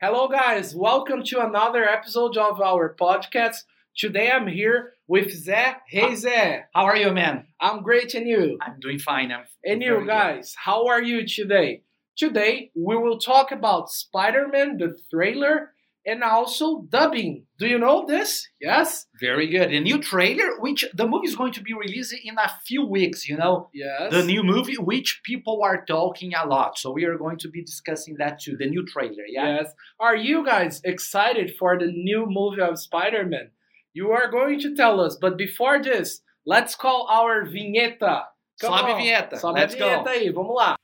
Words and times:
Hello, 0.00 0.28
guys. 0.28 0.74
Welcome 0.74 1.22
to 1.24 1.44
another 1.44 1.84
episode 1.84 2.36
of 2.36 2.60
our 2.60 2.96
podcast. 2.98 3.64
Today 3.96 4.30
I'm 4.30 4.46
here 4.46 4.94
with 5.06 5.26
Zé. 5.44 5.74
Hey, 5.88 6.12
Zé. 6.12 6.62
How 6.74 6.84
are 6.84 6.96
you, 6.96 7.12
man? 7.12 7.46
I'm 7.60 7.82
great, 7.82 8.14
and 8.14 8.26
you? 8.26 8.58
I'm 8.62 8.80
doing 8.80 8.98
fine. 8.98 9.30
I'm 9.32 9.44
And 9.64 9.82
you 9.82 9.90
very 9.90 10.00
good. 10.04 10.08
guys, 10.08 10.54
how 10.56 10.86
are 10.86 11.02
you 11.02 11.26
today? 11.26 11.82
Today 12.16 12.70
we 12.74 12.96
will 12.96 13.18
talk 13.18 13.52
about 13.52 13.90
Spider 13.90 14.48
Man, 14.48 14.78
the 14.78 14.96
trailer, 15.10 15.72
and 16.10 16.22
also 16.24 16.82
dubbing. 16.88 17.46
Do 17.58 17.66
you 17.66 17.78
know 17.78 18.04
this? 18.06 18.48
Yes? 18.60 19.06
Very 19.20 19.46
good. 19.48 19.72
A 19.72 19.80
new 19.80 19.98
trailer, 20.00 20.58
which 20.58 20.84
the 20.92 21.06
movie 21.06 21.28
is 21.28 21.36
going 21.36 21.52
to 21.52 21.62
be 21.62 21.72
released 21.72 22.14
in 22.24 22.36
a 22.36 22.50
few 22.66 22.84
weeks, 22.84 23.28
you 23.28 23.36
know? 23.36 23.68
Yes. 23.72 24.12
The 24.12 24.24
new 24.24 24.42
movie, 24.42 24.76
which 24.76 25.20
people 25.24 25.62
are 25.62 25.84
talking 25.84 26.32
a 26.34 26.46
lot. 26.46 26.78
So 26.78 26.90
we 26.90 27.04
are 27.04 27.16
going 27.16 27.38
to 27.38 27.48
be 27.48 27.62
discussing 27.62 28.16
that 28.18 28.40
too. 28.40 28.56
The 28.58 28.68
new 28.68 28.84
trailer, 28.84 29.24
yeah? 29.28 29.58
Yes. 29.58 29.72
Are 30.00 30.16
you 30.16 30.44
guys 30.44 30.80
excited 30.84 31.54
for 31.58 31.78
the 31.78 31.86
new 31.86 32.26
movie 32.28 32.62
of 32.62 32.78
Spider 32.78 33.24
Man? 33.24 33.50
You 33.92 34.10
are 34.10 34.30
going 34.30 34.58
to 34.60 34.74
tell 34.74 35.00
us, 35.00 35.16
but 35.20 35.36
before 35.36 35.82
this, 35.82 36.22
let's 36.44 36.74
call 36.74 37.06
our 37.10 37.44
vinheta. 37.44 38.24
Come 38.60 38.72
Sobe 38.72 38.94
on. 38.94 39.00
vinheta. 39.00 39.40
Sobe 39.40 39.54
Let's 39.54 39.74
a 39.74 39.78
go. 39.78 40.04
aí, 40.06 40.30
vamos 40.32 40.54
lá. 40.54 40.76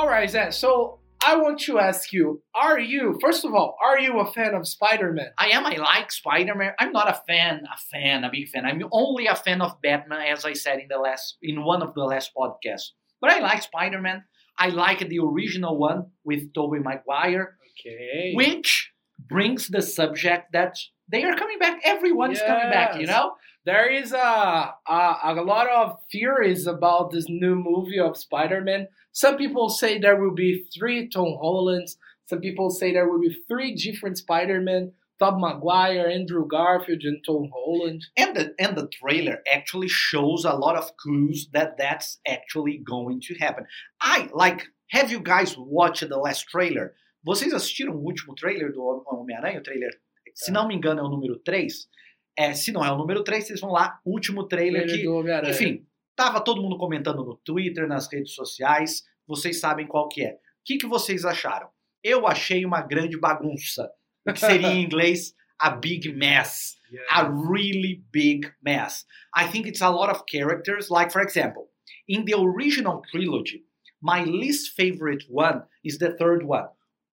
All 0.00 0.08
right, 0.08 0.30
Zé. 0.30 0.50
So 0.54 0.98
I 1.22 1.36
want 1.36 1.60
to 1.66 1.78
ask 1.78 2.10
you: 2.10 2.40
Are 2.54 2.80
you, 2.80 3.18
first 3.20 3.44
of 3.44 3.52
all, 3.52 3.76
are 3.84 3.98
you 3.98 4.18
a 4.20 4.32
fan 4.32 4.54
of 4.54 4.66
Spider-Man? 4.66 5.32
I 5.36 5.48
am. 5.48 5.66
I 5.66 5.76
like 5.76 6.10
Spider 6.10 6.54
Man. 6.54 6.72
I'm 6.78 6.90
not 6.90 7.10
a 7.10 7.20
fan, 7.28 7.64
a 7.70 7.78
fan, 7.92 8.24
a 8.24 8.30
big 8.32 8.48
fan. 8.48 8.64
I'm 8.64 8.82
only 8.92 9.26
a 9.26 9.36
fan 9.36 9.60
of 9.60 9.78
Batman, 9.82 10.22
as 10.22 10.46
I 10.46 10.54
said 10.54 10.78
in 10.78 10.88
the 10.88 10.96
last, 10.96 11.36
in 11.42 11.64
one 11.64 11.82
of 11.82 11.92
the 11.92 12.04
last 12.04 12.30
podcasts. 12.34 12.92
But 13.20 13.28
I 13.30 13.40
like 13.40 13.62
Spider 13.62 14.00
Man. 14.00 14.24
I 14.58 14.68
like 14.70 15.06
the 15.06 15.18
original 15.18 15.76
one 15.76 16.06
with 16.24 16.54
Tobey 16.54 16.78
Maguire. 16.78 17.58
Okay. 17.78 18.32
which 18.34 18.90
brings 19.28 19.68
the 19.68 19.82
subject 19.82 20.52
that 20.54 20.76
they 21.10 21.24
are 21.24 21.36
coming 21.36 21.58
back. 21.58 21.80
Everyone's 21.84 22.40
coming 22.40 22.70
back, 22.70 23.00
you 23.00 23.06
know? 23.06 23.32
There 23.66 23.90
is 23.90 24.12
a, 24.12 24.74
a 24.88 25.16
a 25.24 25.42
lot 25.42 25.68
of 25.68 25.98
theories 26.10 26.66
about 26.66 27.10
this 27.10 27.26
new 27.28 27.54
movie 27.54 28.00
of 28.00 28.16
Spider-Man. 28.16 28.88
Some 29.12 29.36
people 29.36 29.68
say 29.68 29.98
there 29.98 30.20
will 30.20 30.34
be 30.34 30.64
three 30.74 31.08
Tom 31.08 31.36
Hollands. 31.40 31.98
Some 32.26 32.40
people 32.40 32.70
say 32.70 32.92
there 32.92 33.08
will 33.08 33.20
be 33.20 33.36
three 33.46 33.74
different 33.74 34.16
Spider-Man: 34.16 34.92
Tom 35.18 35.40
Maguire, 35.40 36.08
Andrew 36.08 36.46
Garfield, 36.48 37.02
and 37.02 37.22
Tom 37.26 37.50
Holland. 37.52 38.06
And 38.16 38.34
the 38.34 38.54
and 38.58 38.76
the 38.76 38.88
trailer 38.88 39.42
actually 39.52 39.88
shows 39.88 40.46
a 40.46 40.54
lot 40.54 40.76
of 40.76 40.96
clues 40.96 41.48
that 41.52 41.76
that's 41.76 42.18
actually 42.26 42.78
going 42.78 43.20
to 43.26 43.34
happen. 43.34 43.66
I 44.00 44.30
like. 44.32 44.68
Have 44.90 45.12
you 45.12 45.20
guys 45.20 45.54
watched 45.56 46.08
the 46.08 46.18
last 46.18 46.48
trailer? 46.48 46.94
Vocês 47.24 47.52
assistiram 47.52 47.94
o 47.94 48.02
último 48.02 48.34
trailer 48.34 48.72
do 48.72 48.80
Homem-Aranha? 49.06 49.60
O 49.60 49.62
trailer, 49.62 49.90
se 50.34 50.50
não 50.50 50.66
me 50.66 50.74
engano, 50.74 51.00
é 51.00 51.02
o 51.02 51.08
número 51.08 51.38
3. 51.38 51.88
É, 52.36 52.54
se 52.54 52.72
não 52.72 52.84
é 52.84 52.90
o 52.90 52.96
número 52.96 53.22
3, 53.22 53.46
vocês 53.46 53.60
vão 53.60 53.70
lá. 53.70 54.00
Último 54.04 54.44
trailer 54.44 54.82
Trailer 54.82 55.00
que 55.00 55.04
do 55.04 55.14
Homem-Aranha. 55.14 55.52
Enfim, 55.52 55.86
tava 56.16 56.40
todo 56.40 56.62
mundo 56.62 56.78
comentando 56.78 57.24
no 57.24 57.36
Twitter, 57.36 57.86
nas 57.86 58.10
redes 58.10 58.34
sociais. 58.34 59.04
Vocês 59.26 59.60
sabem 59.60 59.86
qual 59.86 60.08
que 60.08 60.24
é. 60.24 60.32
O 60.32 60.38
que, 60.64 60.78
que 60.78 60.86
vocês 60.86 61.24
acharam? 61.24 61.68
Eu 62.02 62.26
achei 62.26 62.64
uma 62.64 62.80
grande 62.80 63.18
bagunça. 63.18 63.90
O 64.26 64.32
que 64.32 64.40
seria 64.40 64.68
em 64.68 64.82
inglês 64.84 65.34
a 65.60 65.70
big 65.70 66.12
mess. 66.14 66.78
A 67.10 67.22
really 67.22 68.02
big 68.10 68.50
mess. 68.62 69.04
I 69.34 69.46
think 69.46 69.68
it's 69.68 69.82
a 69.82 69.90
lot 69.90 70.10
of 70.10 70.24
characters. 70.26 70.90
Like, 70.90 71.12
for 71.12 71.22
example, 71.22 71.68
in 72.08 72.24
the 72.24 72.34
original 72.34 73.02
trilogy, 73.12 73.64
my 74.02 74.24
least 74.24 74.72
favorite 74.74 75.24
one 75.28 75.62
is 75.84 75.98
the 75.98 76.16
third 76.16 76.42
one. 76.42 76.68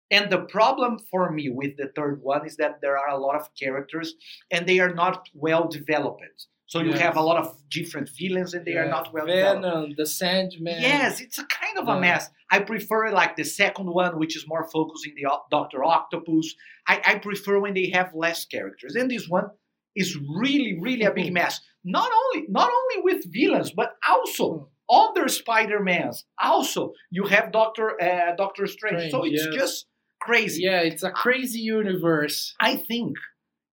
And 0.10 0.32
the 0.32 0.40
problem 0.40 1.00
for 1.12 1.32
me 1.32 1.50
with 1.50 1.78
the 1.78 1.92
third 1.96 2.22
one 2.22 2.46
is 2.46 2.58
that 2.58 2.80
there 2.82 2.98
are 2.98 3.10
a 3.10 3.18
lot 3.18 3.36
of 3.36 3.50
characters 3.60 4.14
and 4.52 4.66
they 4.68 4.80
are 4.80 4.94
not 4.94 5.28
well 5.34 5.68
developed. 5.68 6.48
So 6.68 6.80
you 6.82 6.92
Yes. 6.92 7.00
have 7.00 7.16
a 7.16 7.22
lot 7.22 7.38
of 7.38 7.58
different 7.70 8.10
villains 8.18 8.54
and 8.54 8.66
they 8.66 8.76
are 8.76 8.90
not 8.90 9.14
well 9.14 9.26
developed. 9.26 9.64
Venom, 9.64 9.94
the 9.98 10.06
Sandman. 10.06 10.82
Yes, 10.82 11.22
it's 11.22 11.38
a 11.38 11.46
kind 11.46 11.78
of 11.78 11.88
a 11.88 12.00
mess. 12.00 12.30
I 12.52 12.60
prefer 12.60 13.12
like 13.12 13.36
the 13.38 13.46
second 13.46 13.88
one, 13.88 14.18
which 14.20 14.36
is 14.36 14.46
more 14.48 14.68
focusing 14.70 15.14
the 15.16 15.28
Doctor 15.50 15.84
Octopus. 15.84 16.56
I, 16.86 17.02
I 17.06 17.16
prefer 17.20 17.60
when 17.60 17.74
they 17.74 17.90
have 17.92 18.14
less 18.14 18.46
characters, 18.46 18.96
and 18.96 19.10
this 19.10 19.28
one 19.30 19.50
is 19.96 20.18
really, 20.18 20.78
really 20.80 21.04
a 21.04 21.12
big 21.12 21.32
mess. 21.40 21.62
Not 21.86 22.12
only, 22.12 22.48
not 22.50 22.70
only 22.70 23.02
with 23.04 23.32
villains, 23.32 23.72
but 23.72 23.94
also 24.08 24.70
other 24.90 25.28
Spider 25.30 25.82
Mans. 25.82 26.26
Also, 26.42 26.94
you 27.12 27.26
have 27.28 27.52
Doctor 27.54 28.02
uh, 28.02 28.36
Doctor 28.36 28.68
Strange. 28.68 29.12
so 29.12 29.24
it's 29.24 29.46
yes. 29.46 29.56
just 29.56 29.86
crazy. 30.28 30.64
Yeah, 30.64 30.82
it's 30.82 31.04
a 31.04 31.12
crazy 31.12 31.60
universe. 31.60 32.54
I 32.60 32.76
think 32.76 33.16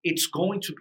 it's 0.03 0.27
going 0.27 0.61
to. 0.63 0.75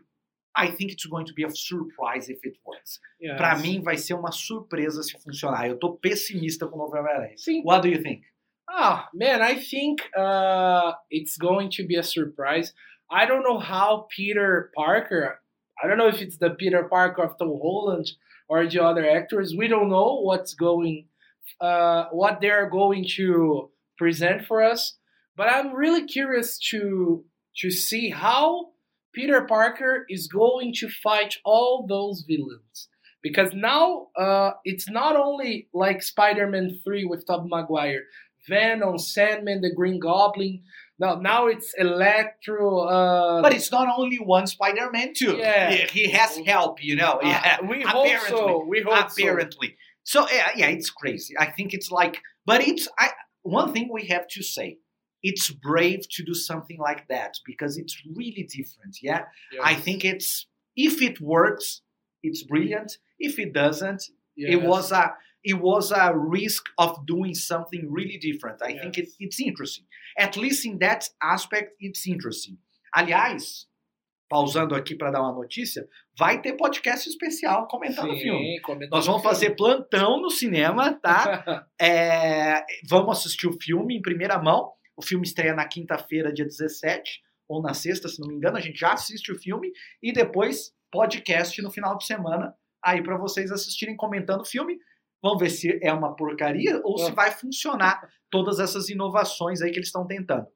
I 0.55 0.67
think 0.67 0.91
it's 0.91 1.07
going 1.07 1.25
to 1.25 1.33
be 1.33 1.43
a 1.43 1.49
surprise 1.49 2.29
if 2.29 2.37
it 2.43 2.57
works. 2.63 2.99
Yes. 3.19 3.37
Pra 3.37 3.57
mim, 3.57 3.81
vai 3.81 3.97
ser 3.97 4.13
uma 4.13 4.31
surpresa 4.31 5.01
se 5.01 5.17
funcionar. 5.17 5.67
Eu 5.67 5.79
tô 5.79 5.97
pessimista 5.97 6.67
com 6.67 6.75
o 6.75 6.77
novo 6.77 6.95
Homem-Aranha. 6.95 7.35
Sim. 7.37 7.63
What 7.63 7.81
do 7.81 7.89
you 7.89 8.03
think? 8.03 8.21
Ah, 8.69 9.09
man, 9.13 9.41
I 9.41 9.55
think 9.55 10.03
uh, 10.15 10.93
it's 11.09 11.37
going 11.37 11.69
to 11.71 11.85
be 11.87 11.95
a 11.95 12.03
surprise. 12.03 12.71
I 13.09 13.25
don't 13.25 13.43
know 13.43 13.59
how 13.59 14.07
Peter 14.15 14.71
Parker, 14.75 15.39
I 15.83 15.87
don't 15.87 15.97
know 15.97 16.07
if 16.07 16.21
it's 16.21 16.37
the 16.37 16.51
Peter 16.51 16.83
Parker 16.83 17.23
of 17.23 17.37
Tom 17.37 17.59
Holland 17.61 18.11
or 18.47 18.65
the 18.67 18.83
other 18.83 19.09
actors. 19.09 19.53
We 19.57 19.67
don't 19.67 19.89
know 19.89 20.21
what's 20.21 20.53
going, 20.53 21.07
uh, 21.59 22.05
what 22.11 22.41
they're 22.41 22.69
going 22.69 23.05
to 23.17 23.71
present 23.97 24.45
for 24.45 24.63
us. 24.63 24.97
But 25.35 25.47
I'm 25.49 25.73
really 25.73 26.05
curious 26.05 26.57
to 26.69 27.25
to 27.57 27.69
see 27.71 28.09
how 28.09 28.69
Peter 29.13 29.41
Parker 29.45 30.05
is 30.09 30.27
going 30.27 30.73
to 30.79 30.89
fight 30.89 31.35
all 31.45 31.85
those 31.87 32.23
villains. 32.27 32.89
Because 33.21 33.53
now 33.53 34.07
uh, 34.19 34.51
it's 34.65 34.89
not 34.89 35.15
only 35.15 35.69
like 35.73 36.01
Spider-Man 36.01 36.79
3 36.83 37.05
with 37.05 37.25
Tobey 37.25 37.47
Maguire, 37.47 38.01
Venom, 38.49 38.97
Sandman, 38.97 39.61
the 39.61 39.71
Green 39.73 39.99
Goblin. 39.99 40.63
No, 40.99 41.15
now 41.15 41.47
it's 41.47 41.73
Electro. 41.77 42.79
Uh, 42.81 43.41
But 43.41 43.53
it's 43.53 43.71
not 43.71 43.87
only 43.97 44.17
one 44.17 44.45
Spider-Man 44.47 45.13
too. 45.15 45.37
Yeah. 45.37 45.71
He, 45.71 46.03
he 46.05 46.11
has 46.11 46.37
help, 46.45 46.83
you 46.83 46.95
know. 46.95 47.19
uh, 47.23 47.27
Yeah. 47.27 47.61
we 47.61 47.81
hope 47.83 48.09
so. 48.27 48.65
We 48.67 48.81
hope 48.81 49.09
so. 49.11 49.21
apparently. 49.21 49.77
So 50.03 50.27
yeah, 50.29 50.49
yeah, 50.57 50.67
it's 50.67 50.89
crazy. 50.89 51.33
I 51.39 51.45
think 51.45 51.73
it's 51.73 51.89
like, 51.91 52.17
but 52.45 52.61
it's 52.67 52.87
I. 52.99 53.09
One 53.43 53.73
thing 53.73 53.89
we 53.91 54.05
have 54.07 54.27
to 54.29 54.43
say, 54.43 54.77
it's 55.23 55.49
brave 55.49 56.01
to 56.09 56.23
do 56.23 56.33
something 56.33 56.77
like 56.79 57.07
that 57.07 57.39
because 57.45 57.77
it's 57.77 57.95
really 58.15 58.43
different. 58.43 58.97
Yeah, 59.01 59.25
I 59.63 59.71
Yes. 59.71 59.83
think 59.83 60.03
it's 60.05 60.47
if 60.75 61.01
it 61.01 61.19
works, 61.21 61.81
it's 62.21 62.43
brilliant. 62.43 62.97
If 63.19 63.39
it 63.39 63.53
doesn't, 63.53 64.01
it 64.35 64.59
Yes. 64.59 64.63
was 64.67 64.91
a 64.91 65.15
it 65.45 65.55
was 65.59 65.91
a 65.91 66.13
risk 66.13 66.63
of 66.77 67.05
doing 67.05 67.33
something 67.35 67.91
really 67.91 68.17
different. 68.17 68.61
I 68.61 68.77
think 68.79 68.97
it, 68.97 69.07
Yes. 69.07 69.15
it's 69.19 69.39
interesting. 69.41 69.85
At 70.17 70.37
least 70.37 70.65
in 70.65 70.77
that 70.79 71.09
aspect, 71.21 71.73
it's 71.81 72.07
interesting. 72.07 72.57
Aliás, 72.95 73.67
pausando 74.29 74.73
aqui 74.73 74.95
para 74.95 75.11
dar 75.11 75.21
uma 75.21 75.33
notícia, 75.33 75.85
vai 76.17 76.41
ter 76.41 76.53
podcast 76.53 77.09
especial 77.09 77.67
comentando 77.67 78.13
o 78.13 78.17
filme. 78.17 78.59
Comentando 78.61 78.91
Nós 78.95 79.05
vamos 79.05 79.21
filme. 79.21 79.35
fazer 79.35 79.55
plantão 79.55 80.21
no 80.21 80.29
cinema, 80.29 80.93
tá? 80.93 81.67
É, 81.79 82.63
vamos 82.87 83.17
assistir 83.19 83.47
o 83.47 83.59
filme 83.61 83.97
em 83.97 84.01
primeira 84.01 84.41
mão. 84.41 84.71
O 84.95 85.01
filme 85.01 85.25
estreia 85.25 85.53
na 85.55 85.67
quinta-feira, 85.67 86.31
dia 86.33 86.45
17, 86.45 87.21
ou 87.47 87.61
na 87.61 87.73
sexta, 87.73 88.07
se 88.07 88.19
não 88.19 88.27
me 88.27 88.35
engano. 88.35 88.57
A 88.57 88.61
gente 88.61 88.79
já 88.79 88.93
assiste 88.93 89.31
o 89.31 89.39
filme 89.39 89.71
e 90.01 90.11
depois 90.13 90.73
podcast 90.91 91.61
no 91.61 91.71
final 91.71 91.97
de 91.97 92.05
semana 92.05 92.53
aí 92.83 93.01
para 93.01 93.17
vocês 93.17 93.51
assistirem 93.51 93.95
comentando 93.95 94.41
o 94.41 94.45
filme. 94.45 94.77
Vamos 95.21 95.39
ver 95.39 95.49
se 95.49 95.79
é 95.81 95.91
uma 95.93 96.15
porcaria 96.15 96.79
ou 96.83 96.97
se 96.97 97.09
Ah. 97.11 97.13
vai 97.13 97.31
funcionar 97.31 98.01
todas 98.33 98.59
essas 98.59 98.89
inovações 98.89 99.61
aí 99.61 99.69
que 99.69 99.77
eles 99.77 99.89
estão 99.89 100.07
tentando. 100.07 100.47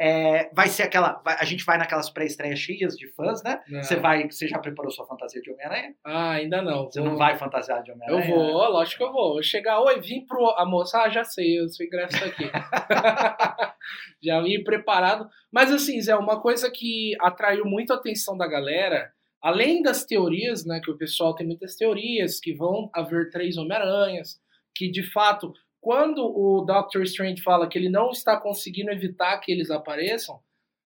É, 0.00 0.48
vai 0.54 0.68
ser 0.68 0.84
aquela. 0.84 1.20
vai- 1.22 1.36
a 1.38 1.44
gente 1.44 1.62
vai 1.62 1.76
naquelas 1.76 2.08
pré-estreias 2.08 2.58
cheias 2.58 2.94
de 2.96 3.06
fãs, 3.14 3.42
né? 3.42 3.60
Não. 3.68 3.82
Você 3.82 3.96
vai. 3.96 4.24
Você 4.30 4.48
já 4.48 4.58
preparou 4.58 4.90
sua 4.90 5.06
fantasia 5.06 5.42
de 5.42 5.50
Homem-Aranha? 5.52 5.94
Ah, 6.02 6.30
ainda 6.32 6.62
não. 6.62 6.84
Você 6.84 7.00
Vou- 7.00 7.10
não 7.10 7.18
vai 7.18 7.36
fantasiar 7.36 7.82
de 7.82 7.90
Eu 7.90 7.96
Homem-Aranha? 7.96 8.34
vou, 8.34 8.70
lógico 8.70 8.96
que 8.96 9.04
eu 9.04 9.12
vou. 9.12 9.36
Eu 9.36 9.42
chegar, 9.42 9.78
oi, 9.82 10.00
vim 10.00 10.24
pro. 10.24 10.48
A 10.56 10.64
moça, 10.64 11.02
ah, 11.02 11.08
já 11.10 11.22
sei, 11.24 11.60
o 11.60 11.68
seu 11.68 11.84
ingresso 11.86 12.16
aqui. 12.24 12.44
já 14.22 14.40
vim 14.40 14.62
preparado. 14.62 15.28
Mas 15.52 15.70
assim, 15.72 16.00
Zé, 16.00 16.14
uma 16.16 16.40
coisa 16.40 16.70
que 16.70 17.12
atraiu 17.20 17.64
muito 17.66 17.92
a 17.92 17.96
atenção 17.96 18.36
da 18.38 18.46
galera, 18.46 19.10
além 19.42 19.82
das 19.82 20.04
teorias, 20.04 20.64
né? 20.64 20.80
Que 20.82 20.90
o 20.90 20.96
pessoal 20.96 21.34
tem 21.34 21.46
muitas 21.46 21.74
teorias, 21.76 22.38
que 22.40 22.54
vão 22.54 22.88
haver 22.94 23.30
três 23.30 23.56
Homem-Aranhas, 23.58 24.40
que 24.74 24.90
de 24.90 25.02
fato, 25.12 25.52
quando 25.88 26.18
o 26.22 26.66
Doctor 26.66 27.02
Strange 27.04 27.40
fala 27.40 27.66
que 27.66 27.78
ele 27.78 27.88
não 27.88 28.10
está 28.10 28.38
conseguindo 28.38 28.90
evitar 28.90 29.38
que 29.38 29.50
eles 29.50 29.70
apareçam, 29.70 30.38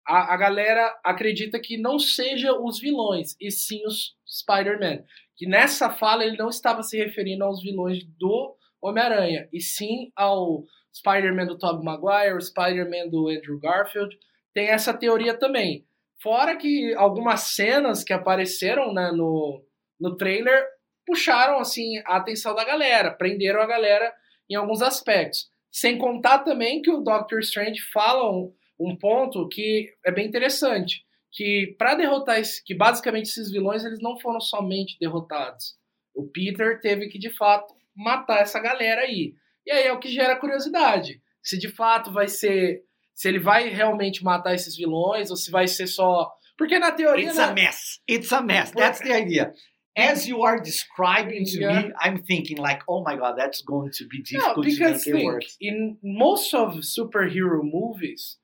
a, 0.05 0.33
a 0.33 0.35
galera 0.35 0.93
acredita 1.05 1.57
que 1.57 1.77
não 1.77 1.97
seja 1.97 2.51
os 2.51 2.81
vilões, 2.81 3.33
e 3.39 3.49
sim 3.49 3.79
os 3.87 4.17
Spider-Man. 4.27 5.05
Que 5.37 5.47
nessa 5.47 5.89
fala 5.89 6.25
ele 6.25 6.35
não 6.35 6.49
estava 6.49 6.83
se 6.83 6.97
referindo 6.97 7.45
aos 7.45 7.63
vilões 7.63 8.03
do 8.17 8.53
Homem-Aranha, 8.81 9.47
e 9.53 9.61
sim 9.61 10.11
ao 10.17 10.65
Spider-Man 10.93 11.45
do 11.45 11.57
Tobey 11.57 11.85
Maguire, 11.85 12.35
o 12.35 12.41
Spider-Man 12.41 13.07
do 13.07 13.29
Andrew 13.29 13.57
Garfield. 13.57 14.13
Tem 14.53 14.67
essa 14.67 14.93
teoria 14.93 15.33
também. 15.33 15.85
Fora 16.21 16.57
que 16.57 16.93
algumas 16.95 17.55
cenas 17.55 18.03
que 18.03 18.11
apareceram 18.11 18.93
né, 18.93 19.13
no, 19.13 19.63
no 19.97 20.17
trailer 20.17 20.61
puxaram 21.07 21.57
assim 21.57 21.99
a 22.05 22.17
atenção 22.17 22.53
da 22.53 22.65
galera, 22.65 23.11
prenderam 23.11 23.61
a 23.61 23.65
galera 23.65 24.13
em 24.49 24.55
alguns 24.55 24.81
aspectos. 24.81 25.49
Sem 25.71 25.97
contar 25.97 26.39
também 26.39 26.81
que 26.81 26.89
o 26.89 27.01
Doctor 27.01 27.39
Strange 27.39 27.79
fala 27.93 28.31
um, 28.31 28.53
um 28.79 28.95
ponto 28.95 29.47
que 29.47 29.93
é 30.05 30.11
bem 30.11 30.27
interessante, 30.27 31.05
que 31.31 31.75
para 31.77 31.95
derrotar 31.95 32.39
esse, 32.39 32.63
que 32.63 32.73
basicamente 32.73 33.27
esses 33.27 33.51
vilões 33.51 33.85
eles 33.85 34.01
não 34.01 34.19
foram 34.19 34.39
somente 34.39 34.97
derrotados. 34.99 35.77
O 36.13 36.27
Peter 36.27 36.79
teve 36.81 37.07
que 37.07 37.19
de 37.19 37.29
fato 37.29 37.73
matar 37.95 38.41
essa 38.41 38.59
galera 38.59 39.01
aí. 39.01 39.33
E 39.65 39.71
aí 39.71 39.85
é 39.85 39.93
o 39.93 39.99
que 39.99 40.09
gera 40.09 40.35
curiosidade. 40.35 41.21
Se 41.43 41.57
de 41.57 41.69
fato 41.69 42.11
vai 42.11 42.27
ser. 42.27 42.81
Se 43.13 43.27
ele 43.27 43.39
vai 43.39 43.67
realmente 43.69 44.23
matar 44.23 44.55
esses 44.55 44.75
vilões, 44.75 45.29
ou 45.29 45.35
se 45.35 45.51
vai 45.51 45.67
ser 45.67 45.87
só. 45.87 46.31
Porque 46.57 46.79
na 46.79 46.91
teoria. 46.91 47.27
It's 47.27 47.37
né? 47.37 47.43
a 47.43 47.53
mess. 47.53 48.01
It's 48.09 48.31
a 48.31 48.41
mess. 48.41 48.71
That's 48.71 48.99
the 48.99 49.21
idea. 49.21 49.53
As 49.99 50.27
you 50.27 50.41
are 50.43 50.59
describing 50.59 51.45
to 51.45 51.59
Yeah. 51.59 51.81
me, 51.81 51.91
I'm 51.99 52.17
thinking 52.23 52.57
like, 52.57 52.81
oh 52.87 53.03
my 53.03 53.15
god, 53.15 53.35
that's 53.37 53.61
going 53.61 53.91
to 53.97 54.03
be 54.07 54.19
No, 54.19 54.23
difficult 54.39 54.65
to 54.65 54.71
because 54.71 55.05
make 55.05 55.07
it 55.07 55.11
think, 55.19 55.25
work. 55.25 55.43
in 55.59 55.97
most 56.03 56.53
of 56.53 56.67
superhero 56.97 57.59
movies, 57.63 58.37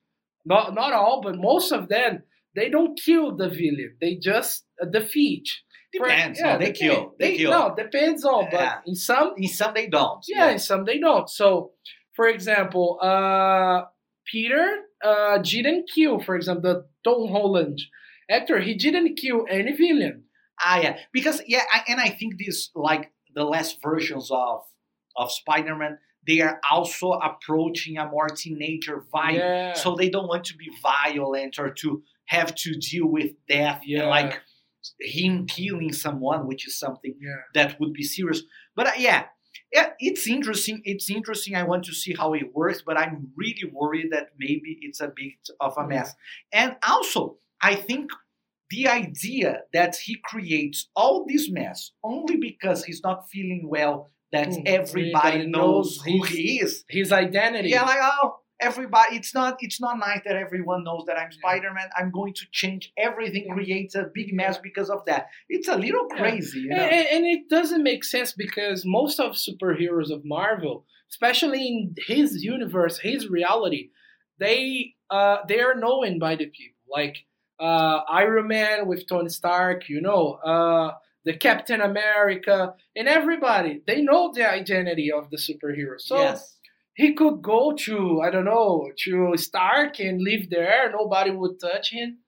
not 0.44 0.74
not 0.74 0.92
all, 0.92 1.20
but 1.22 1.36
most 1.36 1.72
of 1.72 1.88
them, 1.88 2.22
they 2.54 2.68
don't 2.70 2.98
kill 2.98 3.36
the 3.36 3.48
villain. 3.48 3.96
They 4.00 4.16
just 4.16 4.64
uh, 4.82 4.86
defeat. 4.86 5.46
For- 5.96 6.06
Depends. 6.08 6.40
no, 6.40 6.58
they 6.58 6.72
depend- 6.72 6.76
kill. 6.76 7.14
They, 7.18 7.36
kill. 7.38 7.50
No, 7.50 7.74
depends 7.74 8.24
on. 8.24 8.48
But 8.50 8.60
Yeah. 8.60 8.78
in 8.86 8.94
some, 8.94 9.28
In 9.36 9.48
some 9.48 9.72
they 9.74 9.86
don't. 9.86 10.22
yeah, 10.28 10.50
in 10.50 10.58
some 10.58 10.84
they 10.84 10.98
don't. 10.98 11.28
So, 11.30 11.72
for 12.16 12.26
example, 12.28 12.98
uh, 13.02 13.82
Peter 14.30 14.66
uh, 15.02 15.38
didn't 15.38 15.88
kill. 15.94 16.20
For 16.20 16.34
example, 16.36 16.62
the 16.70 16.86
Tom 17.04 17.28
Holland 17.30 17.78
actor, 18.28 18.60
he 18.60 18.74
didn't 18.74 19.16
kill 19.16 19.46
any 19.48 19.72
villain. 19.72 20.24
Ah, 20.60 20.80
yeah. 20.80 20.98
Because 21.12 21.42
yeah, 21.46 21.62
I, 21.72 21.82
and 21.88 22.00
I 22.00 22.08
think 22.10 22.34
this 22.38 22.70
like 22.74 23.12
the 23.34 23.44
last 23.44 23.78
versions 23.82 24.30
of 24.30 24.62
of 25.16 25.32
Spider-Man, 25.32 25.98
they 26.26 26.40
are 26.40 26.60
also 26.70 27.12
approaching 27.12 27.98
a 27.98 28.06
more 28.06 28.28
teenager 28.28 29.04
vibe. 29.14 29.34
Yeah. 29.34 29.72
So 29.74 29.94
they 29.94 30.10
don't 30.10 30.28
want 30.28 30.44
to 30.46 30.56
be 30.56 30.70
violent 30.82 31.58
or 31.58 31.70
to 31.70 32.02
have 32.26 32.54
to 32.56 32.74
deal 32.74 33.06
with 33.06 33.32
death 33.48 33.82
Yeah. 33.84 34.02
and 34.02 34.10
like 34.10 34.42
him 35.00 35.46
killing 35.46 35.92
someone, 35.92 36.46
which 36.46 36.66
is 36.66 36.78
something 36.78 37.14
yeah. 37.20 37.36
that 37.54 37.80
would 37.80 37.92
be 37.92 38.02
serious. 38.02 38.42
But 38.74 38.88
uh, 38.88 38.92
yeah, 38.98 39.24
yeah, 39.72 39.90
it's 39.98 40.26
interesting. 40.26 40.80
It's 40.84 41.10
interesting. 41.10 41.54
I 41.54 41.64
want 41.64 41.84
to 41.84 41.94
see 41.94 42.14
how 42.14 42.34
it 42.34 42.54
works, 42.54 42.82
but 42.86 42.98
I'm 42.98 43.28
really 43.36 43.70
worried 43.72 44.08
that 44.12 44.28
maybe 44.38 44.78
it's 44.82 45.00
a 45.00 45.08
bit 45.08 45.34
of 45.60 45.74
a 45.76 45.86
mess. 45.86 46.14
And 46.52 46.76
also, 46.86 47.38
I 47.60 47.74
think 47.74 48.10
the 48.70 48.88
idea 48.88 49.60
that 49.72 49.96
he 49.96 50.16
creates 50.24 50.88
all 50.96 51.24
this 51.28 51.50
mess 51.50 51.92
only 52.02 52.36
because 52.36 52.84
he's 52.84 53.02
not 53.04 53.28
feeling 53.30 53.68
well, 53.68 54.10
that 54.32 54.48
Hmm, 54.54 54.62
everybody 54.66 55.46
knows 55.46 55.98
knows 55.98 56.00
who 56.04 56.24
he's- 56.24 56.28
he 56.28 56.60
is. 56.60 56.84
His 56.88 57.12
identity. 57.12 57.68
Yeah, 57.70 57.82
like 57.84 57.98
oh, 58.02 58.38
everybody. 58.60 59.16
It's 59.16 59.32
not. 59.34 59.56
It's 59.60 59.80
not 59.80 59.98
nice 59.98 60.20
that 60.26 60.34
everyone 60.36 60.82
knows 60.82 61.04
that 61.06 61.16
I'm 61.16 61.30
Yeah. 61.30 61.38
Spider-Man. 61.38 61.88
I'm 61.96 62.10
going 62.10 62.34
to 62.34 62.44
change 62.50 62.92
everything. 62.98 63.44
Yeah. 63.46 63.54
Creates 63.54 63.94
a 63.94 64.10
big 64.12 64.32
mess 64.34 64.58
because 64.58 64.90
of 64.90 65.04
that. 65.06 65.28
It's 65.48 65.68
a 65.68 65.76
little 65.76 66.06
Yeah. 66.10 66.16
crazy. 66.18 66.60
You 66.60 66.68
know? 66.70 66.76
And, 66.76 66.92
and- 66.92 67.08
and 67.14 67.24
it 67.26 67.48
doesn't 67.48 67.82
make 67.84 68.02
sense 68.02 68.32
because 68.32 68.84
most 68.84 69.20
of 69.20 69.32
superheroes 69.34 70.10
of 70.10 70.24
Marvel, 70.24 70.84
especially 71.10 71.62
in 71.68 71.94
his 72.06 72.42
universe, 72.42 72.98
his 72.98 73.28
reality, 73.28 73.90
they 74.38 74.94
uh, 75.08 75.38
they 75.48 75.60
are 75.60 75.74
known 75.76 76.18
by 76.18 76.34
the 76.34 76.46
people. 76.46 76.82
Like 76.88 77.16
uh, 77.58 78.00
Iron 78.10 78.48
Man 78.48 78.86
with 78.86 79.08
Tony 79.08 79.28
Stark, 79.28 79.88
you 79.88 80.00
know, 80.00 80.34
uh, 80.44 80.92
the 81.24 81.36
Captain 81.36 81.80
America, 81.80 82.74
and 82.94 83.08
everybody. 83.08 83.82
They 83.86 84.02
know 84.02 84.32
the 84.32 84.48
identity 84.48 85.10
of 85.10 85.30
the 85.30 85.36
superhero. 85.38 85.98
So 85.98 86.16
yes. 86.18 86.56
he 86.94 87.14
could 87.14 87.42
go 87.42 87.74
to 87.86 88.20
I 88.22 88.30
don't 88.30 88.44
know 88.44 88.90
to 89.04 89.36
Stark 89.36 89.98
and 90.00 90.22
live 90.22 90.50
there. 90.50 90.90
Nobody 90.92 91.30
would 91.30 91.58
touch 91.60 91.90
him. 91.90 92.18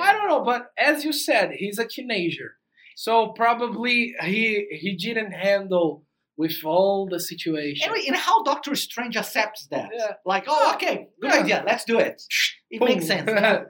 I 0.00 0.12
don't 0.12 0.28
know, 0.28 0.44
but 0.44 0.70
as 0.78 1.04
you 1.04 1.12
said, 1.12 1.50
he's 1.52 1.78
a 1.80 1.84
teenager, 1.84 2.52
so 2.94 3.32
probably 3.32 4.14
he 4.22 4.66
he 4.70 4.96
didn't 4.96 5.32
handle 5.32 6.04
with 6.36 6.64
all 6.64 7.08
the 7.10 7.18
situation. 7.18 7.90
And, 7.90 7.98
and 8.06 8.16
how 8.16 8.44
Doctor 8.44 8.76
Strange 8.76 9.16
accepts 9.16 9.66
that? 9.72 9.90
Yeah. 9.92 10.12
Like, 10.24 10.44
oh, 10.46 10.74
okay, 10.76 11.08
good 11.20 11.32
Yeah. 11.32 11.40
idea. 11.40 11.64
Let's 11.66 11.84
do 11.84 11.98
it. 11.98 12.22
It 12.70 12.78
Boom. 12.78 12.88
makes 12.90 13.08
sense. 13.08 13.28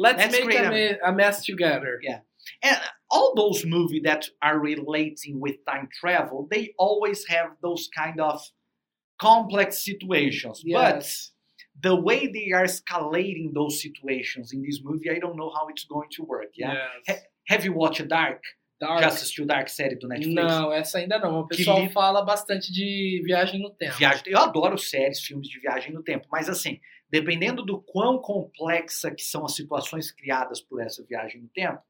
Let's, 0.00 0.18
Let's 0.18 0.46
make 0.46 0.58
a, 0.58 0.98
a 1.04 1.12
mess 1.12 1.44
together. 1.44 2.00
Yeah. 2.02 2.20
And 2.62 2.78
all 3.10 3.34
those 3.36 3.66
movies 3.66 4.02
that 4.04 4.24
are 4.40 4.58
relating 4.58 5.40
with 5.40 5.56
time 5.68 5.88
travel, 6.00 6.48
they 6.50 6.72
always 6.78 7.26
have 7.28 7.48
those 7.62 7.88
kind 7.94 8.18
of 8.18 8.40
complex 9.20 9.84
situations. 9.84 10.62
Yes. 10.64 11.32
But 11.82 11.90
the 11.90 11.96
way 12.00 12.26
they 12.26 12.52
are 12.52 12.64
escalating 12.64 13.52
those 13.52 13.82
situations 13.82 14.52
in 14.54 14.62
this 14.62 14.80
movie, 14.82 15.10
I 15.10 15.18
don't 15.18 15.36
know 15.36 15.52
how 15.54 15.68
it's 15.68 15.84
going 15.84 16.08
to 16.16 16.22
work. 16.24 16.52
Yeah. 16.54 16.74
Yes. 17.06 17.20
Have 17.48 17.64
you 17.66 17.74
watched 17.74 18.08
Dark? 18.08 18.42
Dark. 18.80 19.02
Já 19.02 19.08
assistiu 19.08 19.44
Dark 19.44 19.68
série 19.68 19.96
do 19.96 20.08
Netflix? 20.08 20.34
Não, 20.34 20.72
essa 20.72 20.96
ainda 20.98 21.18
não. 21.18 21.40
O 21.40 21.46
pessoal 21.46 21.86
Que- 21.86 21.92
fala 21.92 22.22
bastante 22.22 22.72
de 22.72 23.20
viagem 23.26 23.60
no 23.60 23.70
tempo. 23.70 23.96
Viagem, 23.98 24.22
eu 24.26 24.38
adoro 24.38 24.78
séries, 24.78 25.20
filmes 25.20 25.48
de 25.48 25.60
viagem 25.60 25.92
no 25.92 26.02
tempo, 26.02 26.26
mas 26.32 26.48
assim, 26.48 26.80
dependendo 27.10 27.64
do 27.64 27.80
quão 27.82 28.18
complexa 28.18 29.10
que 29.10 29.22
são 29.22 29.44
as 29.44 29.54
situações 29.54 30.10
criadas 30.12 30.60
por 30.60 30.80
essa 30.80 31.04
viagem 31.04 31.40
no 31.42 31.48
tempo, 31.48 31.80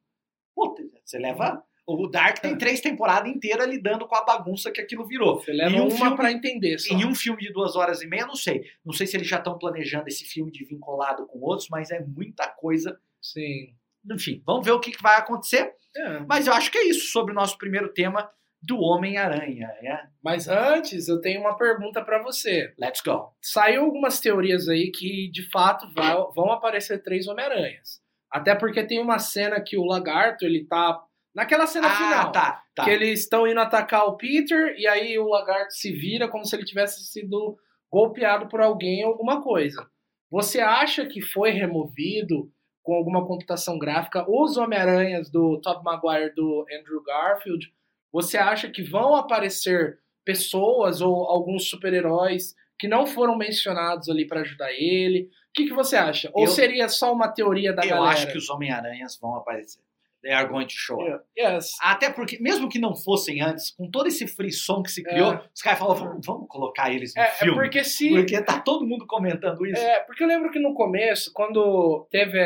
puta, 0.55 0.82
você 1.05 1.19
leva. 1.19 1.62
O 1.87 2.06
Dark 2.06 2.38
tem 2.38 2.56
três 2.56 2.81
temporadas 2.81 3.28
inteiras 3.32 3.67
lidando 3.67 4.06
com 4.06 4.14
a 4.14 4.25
bagunça 4.25 4.70
que 4.70 4.81
aquilo 4.81 5.05
virou. 5.06 5.40
Você 5.40 5.52
leva 5.52 5.75
Em 5.75 5.81
um 5.81 5.88
uma 5.88 5.96
filme- 5.96 6.17
pra 6.17 6.31
entender 6.31 6.78
só. 6.78 6.94
Em 6.94 7.05
um 7.05 7.14
filme 7.17 7.43
de 7.43 7.52
duas 7.52 7.75
horas 7.75 8.00
e 8.00 8.06
meia, 8.06 8.26
não 8.26 8.37
sei. 8.37 8.62
Não 8.84 8.93
sei 8.93 9.08
se 9.08 9.17
eles 9.17 9.26
já 9.26 9.38
estão 9.38 9.58
planejando 9.58 10.06
esse 10.06 10.25
filme 10.25 10.52
de 10.52 10.64
vir 10.64 10.78
colado 10.78 11.26
com 11.26 11.40
outros, 11.40 11.69
mas 11.69 11.90
é 11.90 11.99
muita 12.00 12.49
coisa. 12.49 12.96
Sim. 13.20 13.75
Enfim, 14.08 14.40
vamos 14.46 14.64
ver 14.64 14.70
o 14.72 14.78
que, 14.78 14.93
que 14.93 15.02
vai 15.02 15.17
acontecer. 15.17 15.75
É. 15.96 16.20
Mas 16.28 16.46
eu 16.46 16.52
acho 16.52 16.70
que 16.70 16.78
é 16.78 16.84
isso 16.88 17.08
sobre 17.08 17.32
o 17.32 17.34
nosso 17.34 17.58
primeiro 17.58 17.93
tema 17.93 18.31
do 18.62 18.79
Homem-Aranha. 18.79 19.69
né? 19.83 20.09
Mas 20.23 20.49
antes, 20.49 21.09
eu 21.09 21.21
tenho 21.21 21.41
uma 21.41 21.56
pergunta 21.56 22.05
pra 22.05 22.23
você. 22.23 22.75
Let's 22.79 23.01
go. 23.01 23.34
Saiu 23.41 23.84
algumas 23.84 24.20
teorias 24.20 24.69
aí 24.69 24.91
que, 24.91 25.31
de 25.31 25.49
fato, 25.51 25.89
vai- 25.94 26.15
vão 26.34 26.51
aparecer 26.53 27.03
três 27.03 27.27
Homem-Aranhas. 27.27 28.01
Até 28.31 28.55
porque 28.55 28.84
tem 28.84 29.01
uma 29.01 29.19
cena 29.19 29.61
que 29.61 29.77
o 29.77 29.84
Lagarto, 29.84 30.44
ele 30.44 30.65
tá... 30.67 31.03
Naquela 31.34 31.67
cena 31.67 31.87
ah, 31.89 31.96
final. 31.96 32.32
tá, 32.32 32.63
tá. 32.75 32.84
Que 32.84 32.91
eles 32.91 33.20
estão 33.20 33.46
indo 33.46 33.61
atacar 33.61 34.05
o 34.06 34.17
Peter 34.17 34.75
e 34.77 34.87
aí 34.87 35.17
o 35.19 35.29
Lagarto 35.29 35.73
se 35.73 35.93
vira 35.93 36.29
como 36.29 36.44
se 36.44 36.55
ele 36.56 36.65
tivesse 36.65 37.05
sido 37.05 37.56
golpeado 37.91 38.49
por 38.49 38.61
alguém 38.61 39.05
ou 39.05 39.13
alguma 39.13 39.41
coisa. 39.41 39.89
Você 40.31 40.61
acha 40.61 41.06
que 41.06 41.20
foi 41.23 41.51
removido 41.51 42.53
com 42.82 42.94
alguma 42.94 43.25
computação 43.27 43.79
gráfica 43.79 44.25
os 44.29 44.56
Homem-Aranhas 44.56 45.31
do 45.31 45.61
Tobey 45.61 45.84
Maguire 45.84 46.34
do 46.34 46.67
Andrew 46.73 47.03
Garfield? 47.05 47.73
Você 48.12 48.36
acha 48.38 48.69
que 48.70 48.82
vão 48.82 49.14
aparecer 49.14 49.98
pessoas 50.24 51.00
ou 51.00 51.24
alguns 51.26 51.69
super-heróis 51.69 52.55
que 52.79 52.88
não 52.88 53.06
foram 53.06 53.36
mencionados 53.36 54.08
ali 54.08 54.26
para 54.26 54.40
ajudar 54.40 54.72
ele? 54.72 55.29
O 55.50 55.52
que, 55.55 55.67
que 55.67 55.74
você 55.74 55.96
acha? 55.96 56.31
Ou 56.32 56.44
Eu- 56.44 56.50
seria 56.50 56.88
só 56.88 57.12
uma 57.12 57.29
teoria 57.29 57.72
da 57.72 57.82
Eu 57.82 57.90
galera? 57.90 58.12
acho 58.14 58.31
que 58.31 58.38
os 58.38 58.48
Homem-Aranhas 58.48 59.19
vão 59.20 59.34
aparecer. 59.34 59.81
They 60.22 60.32
are 60.32 60.46
going 60.46 60.67
to 60.67 60.74
show 60.76 61.00
up. 61.00 61.24
Yeah. 61.36 61.56
Yes. 61.56 61.70
Até 61.81 62.10
porque, 62.10 62.38
mesmo 62.40 62.69
que 62.69 62.79
não 62.79 62.94
fossem 62.94 63.40
antes, 63.40 63.70
com 63.70 63.90
todo 63.90 64.06
esse 64.06 64.26
frisson 64.29 64.82
que 64.82 64.90
se 64.90 65.02
criou, 65.02 65.32
É. 65.32 65.43
os 65.55 65.62
caras 65.62 65.79
falaram, 65.79 66.20
vamos, 66.22 66.46
colocar 66.46 66.93
eles 66.93 67.14
no 67.14 67.22
É, 67.22 67.26
é 67.26 67.31
filme. 67.31 67.55
porque 67.55 67.82
se 67.82 68.10
Porque 68.10 68.43
tá 68.43 68.60
todo 68.60 68.86
mundo 68.86 69.06
comentando 69.06 69.64
isso. 69.67 69.81
É, 69.81 70.00
porque 70.00 70.22
eu 70.22 70.29
lembro 70.29 70.50
que 70.50 70.58
no 70.58 70.74
começo, 70.74 71.32
quando 71.32 72.06
teve 72.10 72.38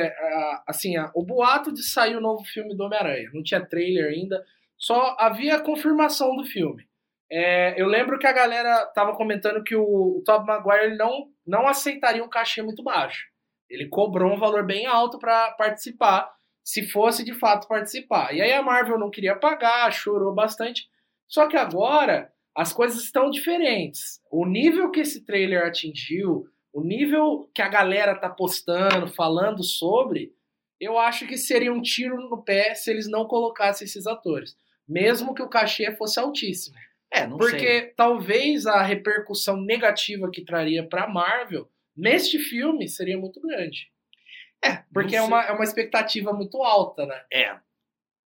assim, 0.68 0.94
o 1.14 1.22
boato 1.24 1.72
de 1.72 1.82
sair 1.82 2.14
o 2.16 2.20
novo 2.20 2.44
filme 2.44 2.76
do 2.76 2.84
Homem-Aranha, 2.84 3.28
não 3.34 3.42
tinha 3.42 3.60
trailer 3.64 4.06
ainda, 4.12 4.44
só 4.78 5.16
havia 5.18 5.60
confirmação 5.60 6.36
do 6.36 6.44
filme. 6.44 6.84
É, 7.30 7.80
eu 7.80 7.86
lembro 7.86 8.18
que 8.18 8.26
a 8.26 8.32
galera 8.32 8.86
tava 8.94 9.16
comentando 9.16 9.62
que 9.64 9.74
o, 9.74 9.82
o 9.82 10.22
Tobey 10.24 10.46
Maguire 10.46 10.96
não, 10.96 11.28
não 11.46 11.66
aceitaria 11.66 12.22
um 12.22 12.28
cachê 12.28 12.62
muito 12.62 12.82
baixo. 12.82 13.26
Ele 13.68 13.88
cobrou 13.88 14.32
um 14.32 14.38
valor 14.38 14.64
bem 14.64 14.86
alto 14.86 15.18
para 15.18 15.50
participar, 15.52 16.30
se 16.62 16.86
fosse 16.90 17.24
de 17.24 17.34
fato 17.34 17.66
participar. 17.66 18.34
E 18.34 18.40
aí 18.40 18.52
a 18.52 18.62
Marvel 18.62 18.98
não 18.98 19.10
queria 19.10 19.36
pagar, 19.36 19.92
chorou 19.92 20.34
bastante. 20.34 20.88
Só 21.26 21.48
que 21.48 21.56
agora 21.56 22.30
as 22.54 22.72
coisas 22.72 23.02
estão 23.02 23.30
diferentes. 23.30 24.20
O 24.30 24.46
nível 24.46 24.90
que 24.90 25.00
esse 25.00 25.24
trailer 25.24 25.66
atingiu, 25.66 26.44
o 26.72 26.82
nível 26.82 27.50
que 27.54 27.62
a 27.62 27.68
galera 27.68 28.14
tá 28.14 28.28
postando, 28.28 29.08
falando 29.08 29.64
sobre, 29.64 30.32
eu 30.84 30.98
acho 30.98 31.26
que 31.26 31.36
seria 31.36 31.72
um 31.72 31.82
tiro 31.82 32.16
no 32.28 32.42
pé 32.42 32.74
se 32.74 32.90
eles 32.90 33.08
não 33.08 33.26
colocassem 33.26 33.84
esses 33.84 34.06
atores. 34.06 34.56
Mesmo 34.86 35.34
que 35.34 35.42
o 35.42 35.48
cachê 35.48 35.94
fosse 35.96 36.18
altíssimo. 36.20 36.76
É, 37.12 37.26
não 37.26 37.38
Porque 37.38 37.58
sei. 37.58 37.86
talvez 37.96 38.66
a 38.66 38.82
repercussão 38.82 39.56
negativa 39.56 40.30
que 40.30 40.44
traria 40.44 40.86
pra 40.86 41.08
Marvel 41.08 41.70
neste 41.96 42.38
filme 42.38 42.88
seria 42.88 43.16
muito 43.16 43.40
grande. 43.40 43.90
É, 44.64 44.82
Porque 44.92 45.14
é 45.14 45.22
uma, 45.22 45.42
é 45.44 45.52
uma 45.52 45.64
expectativa 45.64 46.32
muito 46.32 46.62
alta, 46.62 47.06
né? 47.06 47.22
É, 47.32 47.56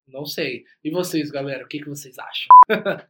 Não 0.06 0.26
sei. 0.26 0.64
E 0.82 0.90
vocês, 0.90 1.30
galera, 1.30 1.64
o 1.64 1.68
que, 1.68 1.78
que 1.78 1.88
vocês 1.88 2.18
acham? 2.18 2.49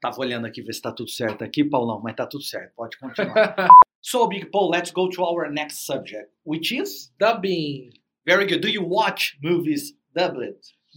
tava 0.00 0.20
olhando 0.20 0.46
aqui 0.46 0.62
ver 0.62 0.72
se 0.72 0.82
tá 0.82 0.92
tudo 0.92 1.10
certo 1.10 1.42
aqui, 1.42 1.64
Paulão, 1.64 2.00
mas 2.00 2.14
tá 2.14 2.26
tudo 2.26 2.44
certo, 2.44 2.72
pode 2.76 2.96
continuar. 2.98 3.56
so, 4.00 4.28
Big 4.28 4.46
Paul, 4.50 4.70
let's 4.70 4.90
go 4.90 5.08
to 5.08 5.22
our 5.22 5.50
next 5.50 5.84
subject, 5.84 6.30
which 6.44 6.72
is 6.72 7.12
Dubbing. 7.18 7.90
Very 8.26 8.46
good. 8.46 8.60
Do 8.62 8.68
you 8.68 8.82
watch 8.82 9.36
movies 9.42 9.92
dubbed? 10.16 10.38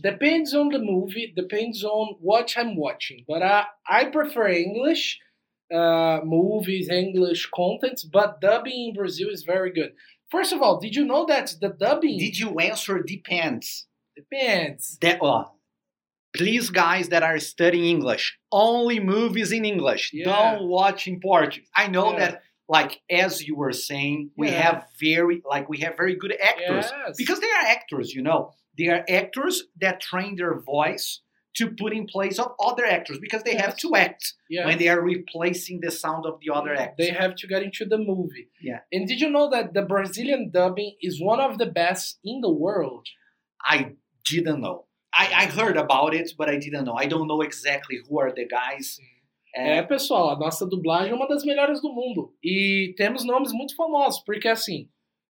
Depends 0.01 0.53
on 0.53 0.69
the 0.69 0.79
movie, 0.79 1.33
depends 1.36 1.83
on 1.83 2.15
what 2.21 2.53
I'm 2.57 2.75
watching. 2.77 3.25
But 3.27 3.43
I, 3.43 3.65
I 3.88 4.05
prefer 4.05 4.48
English 4.48 5.19
uh, 5.74 6.19
movies, 6.24 6.89
English 6.89 7.50
contents, 7.53 8.03
but 8.03 8.39
dubbing 8.41 8.88
in 8.89 8.93
Brazil 8.93 9.29
is 9.29 9.43
very 9.43 9.71
good. 9.71 9.91
First 10.31 10.53
of 10.53 10.62
all, 10.62 10.79
did 10.79 10.95
you 10.95 11.05
know 11.05 11.25
that 11.25 11.53
the 11.59 11.69
dubbing 11.69 12.17
Did 12.19 12.39
you 12.39 12.57
answer 12.59 13.01
depends? 13.03 13.88
depends? 14.15 14.98
That, 15.01 15.19
oh, 15.21 15.51
please, 16.36 16.69
guys 16.69 17.09
that 17.09 17.24
are 17.24 17.39
studying 17.39 17.86
English, 17.86 18.38
only 18.51 19.00
movies 19.00 19.51
in 19.51 19.65
English. 19.65 20.12
Yeah. 20.13 20.25
Don't 20.25 20.67
watch 20.69 21.07
in 21.07 21.19
Portuguese. 21.19 21.67
I 21.75 21.88
know 21.88 22.12
Yeah. 22.13 22.19
that, 22.19 22.41
like 22.70 23.02
as 23.10 23.46
you 23.46 23.56
were 23.56 23.74
saying, 23.74 24.32
we 24.38 24.48
Yeah. 24.48 24.62
have 24.62 24.88
very 25.00 25.42
like 25.54 25.68
we 25.68 25.80
have 25.80 25.98
very 25.98 26.16
good 26.16 26.36
actors 26.42 26.86
Yes. 26.92 27.18
because 27.18 27.40
they 27.40 27.52
are 27.58 27.66
actors. 27.78 28.14
You 28.14 28.22
know, 28.22 28.54
they 28.78 28.88
are 28.88 29.04
actors 29.10 29.64
that 29.82 30.00
train 30.00 30.36
their 30.38 30.56
voice 30.60 31.22
to 31.56 31.72
put 31.72 31.92
in 31.94 32.06
place 32.06 32.38
of 32.38 32.52
other 32.64 32.86
actors 32.86 33.18
because 33.20 33.42
they 33.44 33.56
have 33.56 33.76
to 33.76 33.96
act 33.96 34.34
yeah. 34.50 34.66
when 34.68 34.78
they 34.78 34.88
are 34.88 35.02
replacing 35.02 35.82
the 35.82 35.92
sound 35.92 36.26
of 36.26 36.40
the 36.42 36.54
other 36.54 36.74
actors. 36.76 37.08
They 37.08 37.12
have 37.12 37.36
to 37.38 37.48
get 37.48 37.64
into 37.64 37.86
the 37.86 37.98
movie. 37.98 38.50
Yeah. 38.62 38.82
And 38.94 39.08
did 39.08 39.20
you 39.20 39.30
know 39.32 39.50
that 39.50 39.74
the 39.74 39.82
Brazilian 39.82 40.52
dubbing 40.52 40.96
is 41.02 41.20
one 41.20 41.40
of 41.42 41.58
the 41.58 41.66
best 41.66 42.20
in 42.24 42.42
the 42.42 42.52
world? 42.52 43.08
I 43.62 43.96
didn't 44.26 44.62
know. 44.62 44.86
I, 45.12 45.26
I 45.36 45.46
heard 45.48 45.76
about 45.76 46.14
it, 46.14 46.34
but 46.38 46.50
I 46.50 46.58
didn't 46.58 46.86
know. 46.86 46.94
I 46.94 47.08
don't 47.08 47.28
know 47.28 47.42
exactly 47.42 47.98
who 48.08 48.20
are 48.20 48.32
the 48.32 48.48
guys. 48.48 49.00
Mm. 49.02 49.19
É, 49.56 49.82
pessoal, 49.82 50.29
a 50.29 50.38
nossa 50.38 50.65
dublagem 50.65 51.12
é 51.12 51.15
uma 51.15 51.27
das 51.27 51.44
melhores 51.44 51.82
do 51.82 51.91
mundo. 51.91 52.34
E 52.44 52.94
temos 52.96 53.24
nomes 53.25 53.51
muito 53.51 53.75
famosos, 53.75 54.22
porque 54.24 54.48
assim, 54.48 54.88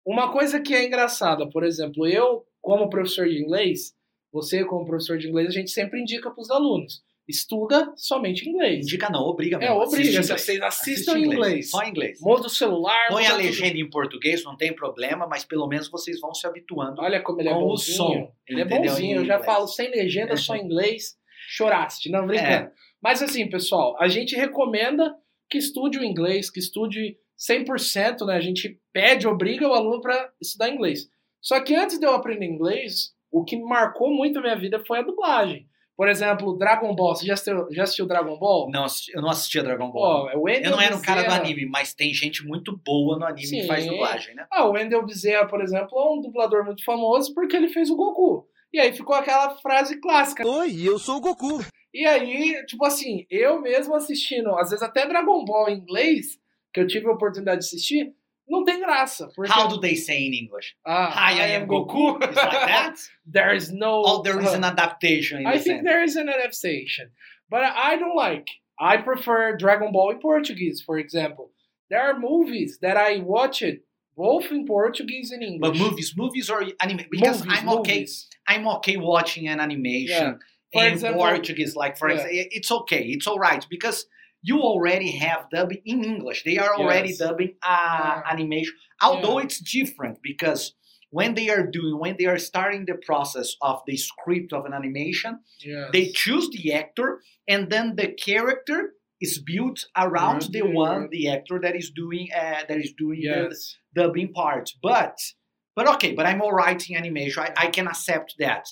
uma 0.05 0.31
coisa 0.31 0.59
que 0.61 0.73
é 0.73 0.85
engraçada, 0.85 1.49
por 1.49 1.63
exemplo, 1.63 2.07
eu, 2.07 2.45
como 2.61 2.89
professor 2.89 3.27
de 3.27 3.41
inglês, 3.41 3.93
você, 4.31 4.63
como 4.65 4.85
professor 4.85 5.17
de 5.17 5.27
inglês, 5.27 5.49
a 5.49 5.51
gente 5.51 5.71
sempre 5.71 5.99
indica 6.01 6.29
para 6.31 6.41
os 6.41 6.49
alunos: 6.51 7.01
estuda 7.27 7.91
somente 7.95 8.47
inglês. 8.49 8.85
Indica 8.85 9.09
não, 9.09 9.21
obriga 9.21 9.57
É, 9.57 9.59
mesmo. 9.61 9.75
obriga, 9.75 9.85
Assiste 10.01 10.09
inglês. 10.09 10.27
vocês 10.41 10.61
Assiste 10.61 10.91
assistam 10.93 11.17
em 11.19 11.23
inglês. 11.25 11.69
Só 11.71 11.83
em 11.83 11.89
inglês. 11.89 12.19
Muda 12.21 12.47
o 12.47 12.49
celular. 12.49 13.07
Põe 13.09 13.25
a 13.25 13.31
tudo. 13.31 13.37
legenda 13.43 13.77
em 13.79 13.89
português, 13.89 14.43
não 14.43 14.55
tem 14.55 14.73
problema, 14.73 15.25
mas 15.27 15.43
pelo 15.45 15.67
menos 15.67 15.89
vocês 15.89 16.19
vão 16.19 16.33
se 16.33 16.45
habituando. 16.47 17.01
Olha 17.01 17.21
como 17.21 17.41
ele 17.41 17.49
é 17.49 17.53
com 17.53 17.63
o 17.63 17.67
bonzinho. 17.69 17.97
som, 17.97 18.31
Ele 18.47 18.61
é 18.61 18.65
bonzinho. 18.65 19.17
Eu 19.21 19.25
já 19.25 19.35
inglês. 19.35 19.45
falo 19.45 19.67
sem 19.67 19.89
legenda, 19.89 20.35
só 20.37 20.55
em 20.55 20.63
inglês. 20.65 21.15
Choraste, 21.47 22.09
não 22.09 22.25
brincando. 22.25 22.49
É. 22.49 22.71
Mas 23.05 23.21
assim, 23.21 23.47
pessoal, 23.47 23.95
a 23.99 24.07
gente 24.07 24.35
recomenda 24.35 25.15
que 25.47 25.59
estude 25.59 25.99
o 25.99 26.03
inglês, 26.03 26.49
que 26.49 26.57
estude 26.57 27.15
100%, 27.37 28.25
né? 28.25 28.35
A 28.35 28.39
gente 28.39 28.81
pede, 28.91 29.27
obriga 29.27 29.67
o 29.67 29.75
aluno 29.75 30.01
para 30.01 30.31
estudar 30.41 30.69
inglês. 30.69 31.07
Só 31.39 31.59
que 31.59 31.75
antes 31.75 31.99
de 31.99 32.05
eu 32.07 32.15
aprender 32.15 32.47
inglês, 32.47 33.11
o 33.31 33.45
que 33.45 33.57
marcou 33.57 34.11
muito 34.11 34.39
a 34.39 34.41
minha 34.41 34.55
vida 34.55 34.83
foi 34.87 34.97
a 34.97 35.03
dublagem. 35.03 35.67
Por 35.95 36.09
exemplo, 36.09 36.57
Dragon 36.57 36.95
Ball. 36.95 37.15
Você 37.15 37.27
já 37.27 37.35
assistiu, 37.35 37.67
já 37.69 37.83
assistiu 37.83 38.07
Dragon 38.07 38.39
Ball? 38.39 38.71
Não, 38.71 38.87
eu 39.13 39.21
não 39.21 39.29
assistia 39.29 39.61
Dragon 39.61 39.91
Ball. 39.91 40.31
Pô, 40.31 40.49
é 40.49 40.65
eu 40.65 40.71
não 40.71 40.81
era 40.81 40.95
um 40.95 41.01
cara 41.01 41.21
do 41.21 41.31
anime, 41.31 41.67
mas 41.67 41.93
tem 41.93 42.11
gente 42.11 42.43
muito 42.43 42.75
boa 42.83 43.19
no 43.19 43.25
anime 43.25 43.45
Sim. 43.45 43.61
que 43.61 43.67
faz 43.67 43.85
dublagem, 43.85 44.33
né? 44.33 44.47
Ah, 44.51 44.65
o 44.65 44.71
Wendell 44.71 45.05
Bezerra, 45.05 45.47
por 45.47 45.61
exemplo, 45.61 45.95
é 45.95 46.11
um 46.11 46.21
dublador 46.21 46.65
muito 46.65 46.83
famoso 46.83 47.35
porque 47.35 47.55
ele 47.55 47.67
fez 47.67 47.91
o 47.91 47.95
Goku. 47.95 48.47
E 48.73 48.79
aí 48.79 48.91
ficou 48.93 49.15
aquela 49.15 49.55
frase 49.59 50.01
clássica. 50.01 50.45
Oi, 50.45 50.81
eu 50.81 50.97
sou 50.97 51.17
o 51.17 51.21
Goku. 51.21 51.63
E 51.95 52.05
aí, 52.05 52.65
tipo 52.65 52.85
assim, 52.85 53.25
eu 53.29 53.61
mesmo 53.61 53.95
assistindo, 53.95 54.49
às 54.57 54.69
vezes 54.69 54.83
até 54.83 55.07
Dragon 55.07 55.45
Ball 55.45 55.69
em 55.69 55.77
inglês, 55.77 56.37
que 56.73 56.81
eu 56.81 56.87
tive 56.87 57.07
a 57.07 57.11
oportunidade 57.11 57.61
de 57.61 57.67
assistir, 57.67 58.13
não 58.45 58.65
tem 58.65 58.81
graça. 58.81 59.29
Porque, 59.33 59.49
How 59.49 59.69
do 59.69 59.79
they 59.79 59.95
say 59.95 60.27
in 60.27 60.33
English? 60.33 60.75
ah, 60.85 61.09
Hi, 61.09 61.39
I 61.39 61.55
am 61.55 61.67
Goku. 61.67 62.17
It's 62.21 62.35
like 62.35 62.67
that? 62.67 62.95
there 63.25 63.55
is 63.55 63.71
no. 63.71 64.01
Or 64.01 64.23
there 64.23 64.41
is 64.41 64.53
an 64.53 64.65
adaptation 64.65 65.39
in 65.39 65.47
I 65.47 65.53
think 65.53 65.77
sense? 65.77 65.83
there 65.85 66.03
is 66.03 66.17
an 66.17 66.27
adaptation. 66.27 67.11
But 67.49 67.63
I 67.63 67.95
don't 67.97 68.17
like. 68.17 68.49
I 68.77 68.97
prefer 68.97 69.55
Dragon 69.55 69.93
Ball 69.93 70.11
in 70.11 70.19
Portuguese, 70.19 70.81
for 70.85 70.97
example. 70.99 71.51
There 71.89 72.01
are 72.01 72.19
movies 72.19 72.77
that 72.81 72.97
I 72.97 73.19
watched 73.19 73.79
both 74.17 74.51
in 74.51 74.65
Portuguese 74.65 75.31
and 75.31 75.41
English. 75.41 75.61
But 75.61 75.77
movies, 75.77 76.13
movies 76.17 76.49
or 76.49 76.61
anime? 76.81 77.05
Because 77.09 77.39
Movies, 77.45 77.59
I'm 77.61 77.69
okay. 77.69 77.99
movies. 77.99 78.27
I'm 78.47 78.67
okay 78.67 78.97
watching 78.97 79.47
an 79.47 79.61
animation 79.61 80.39
For 80.73 80.83
in 80.85 80.93
example- 80.93 81.21
Portuguese. 81.21 81.75
Like 81.75 81.97
for 81.97 82.09
Yeah. 82.09 82.15
example, 82.15 82.47
it's 82.51 82.71
okay. 82.71 83.03
It's 83.05 83.27
all 83.27 83.39
right 83.39 83.65
because 83.69 84.05
you 84.41 84.59
already 84.61 85.11
have 85.11 85.49
dubbing 85.51 85.81
in 85.85 86.03
English. 86.03 86.43
They 86.43 86.57
are 86.57 86.75
already 86.75 87.09
Yes. 87.09 87.17
dubbing 87.19 87.55
uh, 87.63 88.21
Yeah. 88.25 88.31
animation. 88.33 88.73
Although 89.01 89.39
Yeah. 89.39 89.45
it's 89.45 89.59
different 89.59 90.19
because 90.21 90.73
when 91.11 91.33
they 91.35 91.49
are 91.49 91.65
doing 91.65 91.97
when 91.99 92.15
they 92.19 92.25
are 92.25 92.37
starting 92.37 92.85
the 92.85 92.95
process 93.09 93.55
of 93.61 93.81
the 93.87 93.95
script 93.97 94.51
of 94.53 94.65
an 94.65 94.73
animation, 94.73 95.39
Yes. 95.59 95.89
they 95.93 96.05
choose 96.23 96.49
the 96.49 96.73
actor 96.73 97.21
and 97.47 97.69
then 97.71 97.95
the 97.95 98.09
character 98.09 98.93
is 99.21 99.39
built 99.39 99.85
around 99.95 100.41
the 100.51 100.61
one 100.63 101.07
the 101.09 101.29
actor 101.29 101.57
that 101.63 101.75
is 101.75 101.89
doing 101.89 102.27
uh, 102.35 102.63
that 102.67 102.77
is 102.85 102.91
doing 103.03 103.21
the, 103.21 103.55
dubbing 103.95 104.33
part. 104.33 104.65
But 104.83 105.17
but 105.75 105.87
okay, 105.95 106.11
but 106.13 106.25
I'm 106.25 106.41
alright 106.41 106.81
in 106.89 106.97
animation. 106.97 107.43
I, 107.43 107.49
I 107.65 107.67
can 107.67 107.87
accept 107.87 108.35
that. 108.39 108.65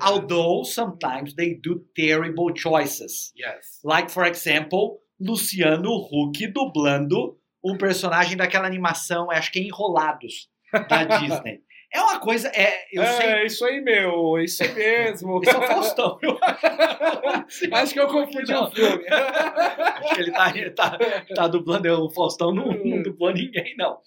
Although 0.00 0.64
sometimes 0.64 1.34
they 1.34 1.54
do 1.54 1.80
terrible 1.96 2.54
choices. 2.54 3.32
Yes. 3.36 3.80
Like, 3.84 4.10
for 4.10 4.24
example, 4.26 4.98
Luciano 5.20 5.90
Huck 5.96 6.46
dublando 6.48 7.36
um 7.64 7.76
personagem 7.76 8.36
daquela 8.36 8.66
animação, 8.66 9.30
acho 9.30 9.50
que 9.52 9.58
é 9.58 9.62
Enrolados, 9.62 10.48
da 10.88 11.04
Disney. 11.18 11.60
É 11.92 12.00
uma 12.00 12.20
coisa, 12.20 12.46
é, 12.54 12.72
eu 12.92 13.04
sei. 13.04 13.26
é 13.26 13.46
isso 13.46 13.64
aí, 13.64 13.80
meu. 13.80 14.38
Isso 14.38 14.62
aí 14.62 14.72
mesmo. 14.72 15.40
Esse 15.42 15.50
é 15.50 15.58
o 15.58 15.62
Faustão. 15.66 16.18
Acho 17.72 17.92
que 17.92 17.98
eu 18.00 18.06
confundi 18.06 18.54
o 18.54 18.70
filme. 18.70 19.04
acho 19.08 20.14
que 20.14 20.20
ele 20.20 20.30
tá, 20.30 20.52
ele 20.56 20.70
tá, 20.70 20.98
tá 21.34 21.48
dublando. 21.48 21.88
é, 21.88 21.92
O 21.92 22.08
Faustão 22.10 22.54
não, 22.54 22.66
não 22.66 23.02
dublou 23.02 23.32
ninguém, 23.32 23.74
não. 23.76 23.98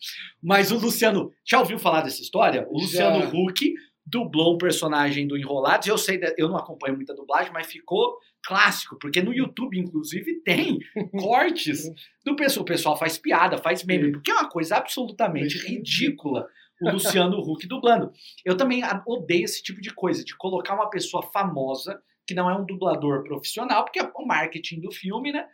Mas 0.41 0.71
o 0.71 0.77
Luciano. 0.77 1.29
Já 1.45 1.59
ouviu 1.59 1.77
falar 1.77 2.01
dessa 2.01 2.21
história? 2.21 2.65
O 2.69 2.79
Já. 2.79 3.09
Luciano 3.09 3.27
Huck 3.47 3.73
dublou 4.05 4.55
um 4.55 4.57
personagem 4.57 5.27
do 5.27 5.37
Enrolados. 5.37 5.87
Eu 5.87 5.97
sei, 5.97 6.19
eu 6.37 6.49
não 6.49 6.57
acompanho 6.57 6.95
muita 6.95 7.13
dublagem, 7.13 7.51
mas 7.53 7.67
ficou 7.67 8.17
clássico, 8.45 8.97
porque 8.99 9.21
no 9.21 9.33
YouTube, 9.33 9.79
inclusive, 9.79 10.41
tem 10.43 10.79
cortes 11.19 11.89
do 12.25 12.35
pessoal. 12.35 12.63
O 12.63 12.67
pessoal 12.67 12.97
faz 12.97 13.17
piada, 13.17 13.57
faz 13.57 13.83
meme, 13.83 14.11
porque 14.11 14.31
é 14.31 14.33
uma 14.33 14.49
coisa 14.49 14.75
absolutamente 14.77 15.57
ridícula 15.57 16.47
o 16.81 16.91
Luciano 16.91 17.39
Huck 17.39 17.65
dublando. 17.67 18.11
Eu 18.43 18.57
também 18.57 18.81
odeio 19.07 19.45
esse 19.45 19.63
tipo 19.63 19.79
de 19.79 19.93
coisa, 19.93 20.23
de 20.23 20.35
colocar 20.35 20.75
uma 20.75 20.89
pessoa 20.89 21.23
famosa, 21.23 22.01
que 22.27 22.33
não 22.33 22.49
é 22.49 22.55
um 22.55 22.65
dublador 22.65 23.23
profissional, 23.23 23.83
porque 23.85 23.99
é 23.99 24.03
o 24.03 24.25
marketing 24.25 24.81
do 24.81 24.91
filme, 24.91 25.31
né? 25.31 25.47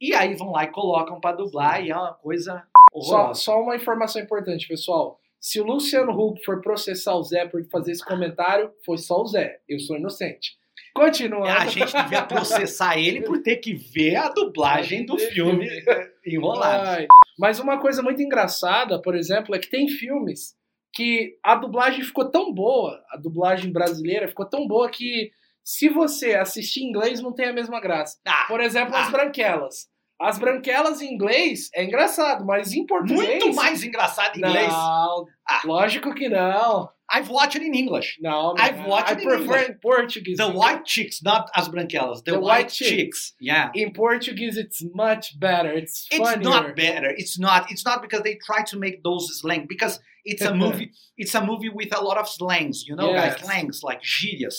E 0.00 0.14
aí 0.14 0.34
vão 0.34 0.50
lá 0.50 0.64
e 0.64 0.72
colocam 0.72 1.20
pra 1.20 1.32
dublar, 1.32 1.84
e 1.84 1.90
é 1.90 1.96
uma 1.96 2.14
coisa 2.14 2.62
Só, 2.92 3.14
horrorosa. 3.16 3.40
só 3.40 3.60
uma 3.60 3.76
informação 3.76 4.20
importante, 4.20 4.68
pessoal. 4.68 5.18
Se 5.40 5.60
o 5.60 5.64
Luciano 5.64 6.12
Huck 6.12 6.44
for 6.44 6.60
processar 6.60 7.14
o 7.14 7.22
Zé 7.22 7.46
por 7.46 7.62
fazer 7.70 7.92
esse 7.92 8.04
comentário, 8.04 8.70
foi 8.84 8.98
só 8.98 9.20
o 9.22 9.26
Zé. 9.26 9.60
Eu 9.68 9.78
sou 9.78 9.96
inocente. 9.96 10.56
Continuando. 10.94 11.46
A 11.46 11.66
gente 11.66 11.92
devia 11.94 12.22
processar 12.22 12.98
ele 12.98 13.20
por 13.22 13.42
ter 13.42 13.56
que 13.56 13.74
ver 13.74 14.16
a 14.16 14.28
dublagem 14.30 15.04
do 15.04 15.18
filme 15.18 15.68
enrolado. 16.26 17.06
Mas 17.38 17.60
uma 17.60 17.78
coisa 17.78 18.02
muito 18.02 18.22
engraçada, 18.22 19.00
por 19.00 19.14
exemplo, 19.14 19.54
é 19.54 19.58
que 19.58 19.68
tem 19.68 19.88
filmes 19.88 20.54
que 20.92 21.38
a 21.42 21.54
dublagem 21.54 22.02
ficou 22.02 22.30
tão 22.30 22.52
boa, 22.52 22.98
a 23.10 23.18
dublagem 23.18 23.70
brasileira 23.70 24.26
ficou 24.26 24.46
tão 24.46 24.66
boa 24.66 24.88
que 24.90 25.30
se 25.62 25.88
você 25.90 26.34
assistir 26.34 26.80
em 26.80 26.88
inglês 26.88 27.20
não 27.20 27.32
tem 27.34 27.46
a 27.46 27.52
mesma 27.52 27.78
graça. 27.80 28.18
Ah, 28.26 28.46
Por 28.48 28.60
exemplo, 28.60 28.94
as 28.96 29.08
Ah. 29.08 29.10
branquelas. 29.10 29.88
As 30.20 30.38
branquelas 30.38 31.00
em 31.02 31.12
inglês 31.12 31.68
é 31.74 31.84
engraçado, 31.84 32.44
mas 32.46 32.72
em 32.72 32.86
português. 32.86 33.42
muito 33.44 33.54
mais 33.54 33.82
engraçado 33.84 34.36
em 34.36 34.38
inglês. 34.38 34.68
Não, 34.72 35.26
Ah. 35.48 35.60
lógico 35.64 36.14
que 36.14 36.28
não. 36.28 36.88
I've 37.14 37.30
watched 37.30 37.56
it 37.56 37.64
in 37.64 37.78
English. 37.78 38.18
No, 38.20 38.54
I've 38.58 38.80
watched 38.88 39.10
I 39.10 39.14
it 39.14 39.22
in 39.22 39.28
prefer 39.28 39.42
English. 39.44 39.70
in 39.70 39.78
Portuguese. 39.80 40.36
The 40.38 40.50
white 40.50 40.82
chicks, 40.86 41.20
not 41.22 41.48
as 41.54 41.68
branquelas. 41.68 42.20
The, 42.22 42.32
The 42.32 42.38
white, 42.38 42.64
white 42.64 42.74
chicks. 42.74 42.90
chicks. 42.90 43.34
Yeah. 43.40 43.70
in 43.74 43.92
Portuguese, 43.92 44.56
it's 44.58 44.82
much 44.92 45.38
better. 45.38 45.72
It's 45.76 46.06
It's 46.10 46.18
funnier. 46.18 46.42
not 46.42 46.74
better. 46.74 47.10
It's 47.16 47.38
not. 47.38 47.70
It's 47.70 47.84
not 47.84 48.00
because 48.02 48.22
they 48.24 48.36
try 48.44 48.64
to 48.64 48.78
make 48.78 49.02
those 49.04 49.38
slang 49.40 49.66
because 49.68 50.00
it's 50.32 50.42
a 50.42 50.54
movie. 50.54 50.88
it's 51.22 51.34
a 51.34 51.42
movie 51.50 51.68
with 51.80 51.92
a 51.96 52.02
lot 52.08 52.18
of 52.22 52.28
slangs. 52.38 52.84
You 52.88 52.94
know, 52.98 53.10
Yes. 53.10 53.34
guys, 53.36 53.44
slangs 53.44 53.76
like 53.88 54.00
gírias, 54.02 54.56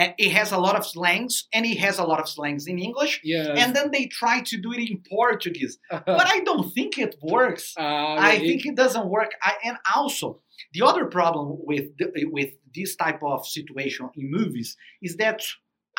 and 0.00 0.14
it 0.24 0.30
has 0.38 0.48
a 0.52 0.58
lot 0.66 0.76
of 0.80 0.84
slangs, 0.94 1.34
and 1.54 1.62
it 1.72 1.78
has 1.86 1.96
a 1.98 2.04
lot 2.10 2.20
of 2.24 2.28
slangs 2.36 2.66
in 2.72 2.76
English. 2.88 3.14
Yes. 3.24 3.48
And 3.60 3.74
then 3.76 3.88
they 3.94 4.04
try 4.20 4.36
to 4.50 4.56
do 4.64 4.70
it 4.76 4.82
in 4.90 5.02
Portuguese, 5.18 5.74
but 5.90 6.26
I 6.36 6.38
don't 6.48 6.68
think 6.76 6.92
it 7.06 7.16
works. 7.22 7.64
Uh, 7.78 7.82
I 8.30 8.32
it- 8.34 8.40
think 8.46 8.60
it 8.70 8.76
doesn't 8.82 9.08
work. 9.16 9.30
I, 9.42 9.52
and 9.68 9.76
also, 9.96 10.26
the 10.74 10.82
other 10.90 11.04
problem 11.18 11.46
with 11.70 11.86
the, 11.98 12.06
with 12.36 12.50
this 12.74 12.94
type 12.96 13.20
of 13.22 13.46
situation 13.58 14.04
in 14.16 14.30
movies 14.30 14.76
is 15.02 15.16
that 15.16 15.40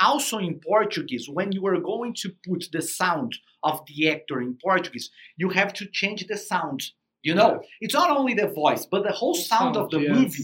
also 0.10 0.38
in 0.38 0.60
Portuguese, 0.74 1.26
when 1.38 1.52
you 1.52 1.64
are 1.68 1.80
going 1.92 2.14
to 2.22 2.28
put 2.48 2.62
the 2.72 2.82
sound 2.82 3.32
of 3.64 3.82
the 3.88 4.10
actor 4.10 4.42
in 4.42 4.58
Portuguese, 4.64 5.12
you 5.38 5.50
have 5.50 5.72
to 5.74 5.86
change 6.00 6.26
the 6.28 6.38
sound. 6.38 6.80
You 7.24 7.36
know, 7.36 7.62
it's 7.82 7.94
not 7.94 8.10
only 8.10 8.34
the 8.34 8.48
voice, 8.48 8.86
but 8.86 9.04
the 9.04 9.12
whole 9.12 9.36
The 9.36 9.42
sound, 9.42 9.78
of 9.78 9.90
the 9.92 10.00
yes. 10.00 10.16
movie. 10.18 10.44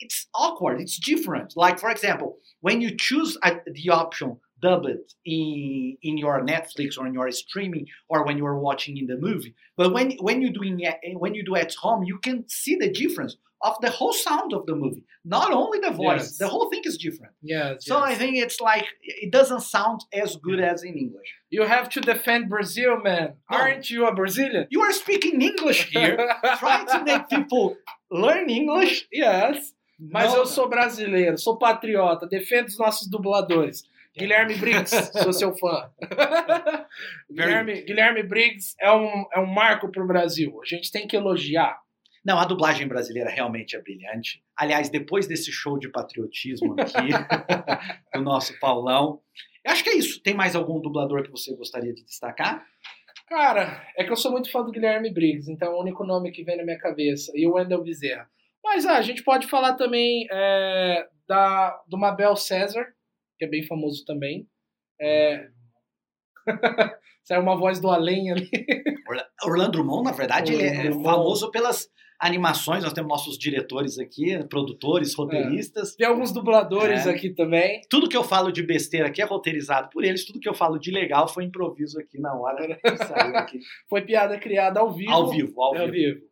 It's 0.00 0.26
awkward. 0.34 0.80
It's 0.80 0.98
different. 0.98 1.56
Like 1.56 1.78
for 1.78 1.90
example, 1.90 2.38
when 2.60 2.80
you 2.80 2.96
choose 2.96 3.36
a, 3.42 3.56
the 3.72 3.90
option 3.90 4.36
dubbed 4.60 5.14
in 5.24 5.96
in 6.02 6.18
your 6.18 6.36
Netflix 6.44 6.98
or 6.98 7.06
in 7.06 7.14
your 7.14 7.30
streaming 7.30 7.86
or 8.08 8.24
when 8.26 8.36
you 8.38 8.46
are 8.46 8.58
watching 8.58 8.96
in 8.96 9.06
the 9.06 9.16
movie, 9.16 9.54
but 9.76 9.92
when 9.92 10.12
when 10.20 10.42
you 10.42 10.50
doing 10.50 10.80
it- 10.80 10.98
when 11.22 11.34
you 11.34 11.44
do 11.44 11.54
at 11.56 11.72
home, 11.74 12.02
you 12.04 12.18
can 12.18 12.44
see 12.48 12.74
the 12.76 12.90
difference 12.90 13.36
of 13.68 13.74
the 13.80 13.90
whole 13.90 14.12
sound 14.12 14.52
of 14.52 14.62
the 14.66 14.74
movie, 14.82 15.02
not 15.24 15.50
only 15.52 15.78
the 15.80 15.90
voice. 15.90 16.26
Yes. 16.30 16.38
The 16.38 16.46
whole 16.48 16.68
thing 16.70 16.82
is 16.84 16.96
different. 16.96 17.32
yes, 17.42 17.84
So 17.88 17.94
I 17.98 18.14
think 18.14 18.36
it's 18.36 18.60
like 18.60 18.84
it 19.24 19.30
doesn't 19.32 19.62
sound 19.62 19.98
as 20.12 20.36
good 20.36 20.60
as 20.60 20.78
in 20.84 20.94
English. 21.04 21.30
you 21.50 21.62
have 21.64 21.88
to 21.94 22.00
defend 22.00 22.48
Brazil, 22.48 22.92
man. 23.02 23.26
No. 23.50 23.56
Aren't 23.58 23.90
you 23.90 24.06
a 24.06 24.12
Brazilian? 24.14 24.64
You 24.70 24.80
are 24.86 24.92
speaking 24.92 25.42
English 25.50 25.80
here, 25.94 26.14
trying 26.62 26.86
to 26.94 26.98
make 27.10 27.28
people 27.28 27.64
learn 28.10 28.48
English. 28.48 29.06
yes. 29.12 29.74
Mas 30.00 30.32
No, 30.32 30.38
eu 30.42 30.46
sou 30.46 30.68
brasileiro, 30.68 31.36
sou 31.36 31.56
patriota, 31.58 32.24
defendo 32.28 32.68
os 32.68 32.78
nossos 32.78 33.08
dubladores. 33.10 33.82
Guilherme 34.18 34.56
Briggs, 34.56 35.12
sou 35.22 35.32
seu 35.32 35.56
fã. 35.56 35.90
Guilherme, 37.30 37.82
Guilherme 37.82 38.22
Briggs 38.24 38.74
é 38.80 38.92
um, 38.92 39.26
é 39.32 39.38
um 39.38 39.46
marco 39.46 39.90
pro 39.90 40.06
Brasil. 40.06 40.60
A 40.60 40.66
gente 40.66 40.90
tem 40.90 41.06
que 41.06 41.16
elogiar. 41.16 41.78
Não, 42.24 42.36
a 42.36 42.44
dublagem 42.44 42.88
brasileira 42.88 43.30
realmente 43.30 43.76
é 43.76 43.80
brilhante. 43.80 44.42
Aliás, 44.56 44.90
depois 44.90 45.28
desse 45.28 45.52
show 45.52 45.78
de 45.78 45.88
patriotismo 45.88 46.74
aqui 46.78 47.08
do 48.12 48.22
nosso 48.22 48.58
Paulão, 48.58 49.20
eu 49.64 49.70
acho 49.70 49.84
que 49.84 49.90
é 49.90 49.94
isso. 49.94 50.20
Tem 50.20 50.34
mais 50.34 50.56
algum 50.56 50.80
dublador 50.80 51.22
que 51.22 51.30
você 51.30 51.54
gostaria 51.54 51.94
de 51.94 52.04
destacar? 52.04 52.66
Cara, 53.28 53.86
é 53.96 54.02
que 54.02 54.10
eu 54.10 54.16
sou 54.16 54.32
muito 54.32 54.50
fã 54.50 54.64
do 54.64 54.72
Guilherme 54.72 55.12
Briggs, 55.12 55.50
então 55.50 55.68
é 55.68 55.74
o 55.76 55.80
único 55.80 56.04
nome 56.04 56.32
que 56.32 56.42
vem 56.42 56.56
na 56.56 56.64
minha 56.64 56.78
cabeça. 56.78 57.30
E 57.34 57.46
o 57.46 57.52
Wendell 57.52 57.84
Bezerra. 57.84 58.28
Mas 58.64 58.84
ah, 58.84 58.96
a 58.96 59.02
gente 59.02 59.22
pode 59.22 59.46
falar 59.46 59.74
também 59.74 60.26
é, 60.30 61.06
da, 61.28 61.80
do 61.86 61.96
Mabel 61.96 62.34
César, 62.34 62.86
que 63.38 63.44
é 63.44 63.48
bem 63.48 63.62
famoso 63.66 64.04
também. 64.04 64.46
É... 65.00 65.48
Saiu 67.24 67.42
uma 67.42 67.56
voz 67.56 67.78
do 67.78 67.90
além 67.90 68.30
ali. 68.32 68.48
Orla- 69.06 69.26
Orlando 69.44 69.72
Drummond, 69.72 70.04
na 70.04 70.12
verdade, 70.12 70.52
ele 70.54 70.62
é 70.62 70.82
Drummond. 70.84 71.04
famoso 71.04 71.50
pelas 71.50 71.88
animações. 72.18 72.82
Nós 72.82 72.92
temos 72.94 73.08
nossos 73.10 73.38
diretores 73.38 73.98
aqui, 73.98 74.42
produtores, 74.48 75.14
roteiristas. 75.14 75.94
Tem 75.94 76.06
alguns 76.06 76.32
dubladores 76.32 77.06
É. 77.06 77.10
aqui 77.10 77.30
também. 77.30 77.82
Tudo 77.90 78.08
que 78.08 78.16
eu 78.16 78.24
falo 78.24 78.50
de 78.50 78.62
besteira 78.62 79.08
aqui 79.08 79.20
é 79.20 79.24
roteirizado 79.26 79.90
por 79.90 80.04
eles. 80.04 80.24
Tudo 80.24 80.40
que 80.40 80.48
eu 80.48 80.54
falo 80.54 80.78
de 80.78 80.90
legal 80.90 81.28
foi 81.28 81.44
improviso 81.44 82.00
aqui 82.00 82.18
na 82.18 82.34
hora 82.34 82.76
que 82.76 82.96
saiu 82.96 83.36
aqui. 83.36 83.58
Foi 83.90 84.00
piada 84.02 84.38
criada 84.38 84.80
ao 84.80 84.92
vivo. 84.92 85.12
Ao 85.12 85.30
vivo, 85.30 85.62
ao 85.62 85.76
Ao 85.76 85.90
vivo. 85.90 85.92
vivo. 85.92 86.27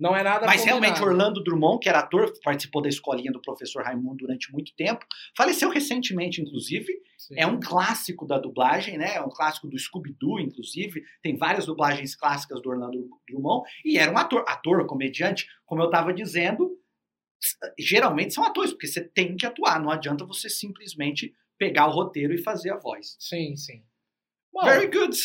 Não 0.00 0.16
é 0.16 0.22
nada 0.22 0.46
Mas 0.46 0.60
combinado. 0.60 0.80
realmente, 0.80 1.02
Orlando 1.02 1.42
Drummond, 1.42 1.80
que 1.80 1.88
era 1.88 2.00
ator, 2.00 2.32
participou 2.42 2.80
da 2.80 2.88
escolinha 2.88 3.32
do 3.32 3.40
professor 3.40 3.82
Raimundo 3.82 4.16
durante 4.16 4.52
muito 4.52 4.74
tempo, 4.76 5.04
faleceu 5.36 5.70
recentemente, 5.70 6.40
inclusive. 6.40 6.92
Sim. 7.18 7.34
É 7.36 7.46
um 7.46 7.60
clássico 7.60 8.26
da 8.26 8.38
dublagem, 8.38 8.96
né? 8.96 9.16
É 9.16 9.20
um 9.20 9.28
clássico 9.28 9.68
do 9.68 9.78
Scooby-Doo, 9.78 10.40
inclusive. 10.40 11.02
Tem 11.22 11.36
várias 11.36 11.66
dublagens 11.66 12.14
clássicas 12.14 12.62
do 12.62 12.70
Orlando 12.70 13.08
Drummond. 13.28 13.68
E 13.84 13.98
era 13.98 14.10
um 14.10 14.16
ator, 14.16 14.44
ator, 14.48 14.86
comediante, 14.86 15.46
como 15.66 15.82
eu 15.82 15.86
estava 15.86 16.12
dizendo. 16.12 16.78
Geralmente 17.78 18.34
são 18.34 18.44
atores, 18.44 18.72
porque 18.72 18.86
você 18.86 19.02
tem 19.02 19.36
que 19.36 19.46
atuar. 19.46 19.80
Não 19.80 19.90
adianta 19.90 20.24
você 20.24 20.48
simplesmente 20.48 21.34
pegar 21.58 21.86
o 21.88 21.92
roteiro 21.92 22.32
e 22.32 22.38
fazer 22.38 22.70
a 22.70 22.78
voz. 22.78 23.16
Sim, 23.18 23.56
sim. 23.56 23.82
Bom, 24.52 24.64
Very 24.64 24.86
good. 24.86 25.16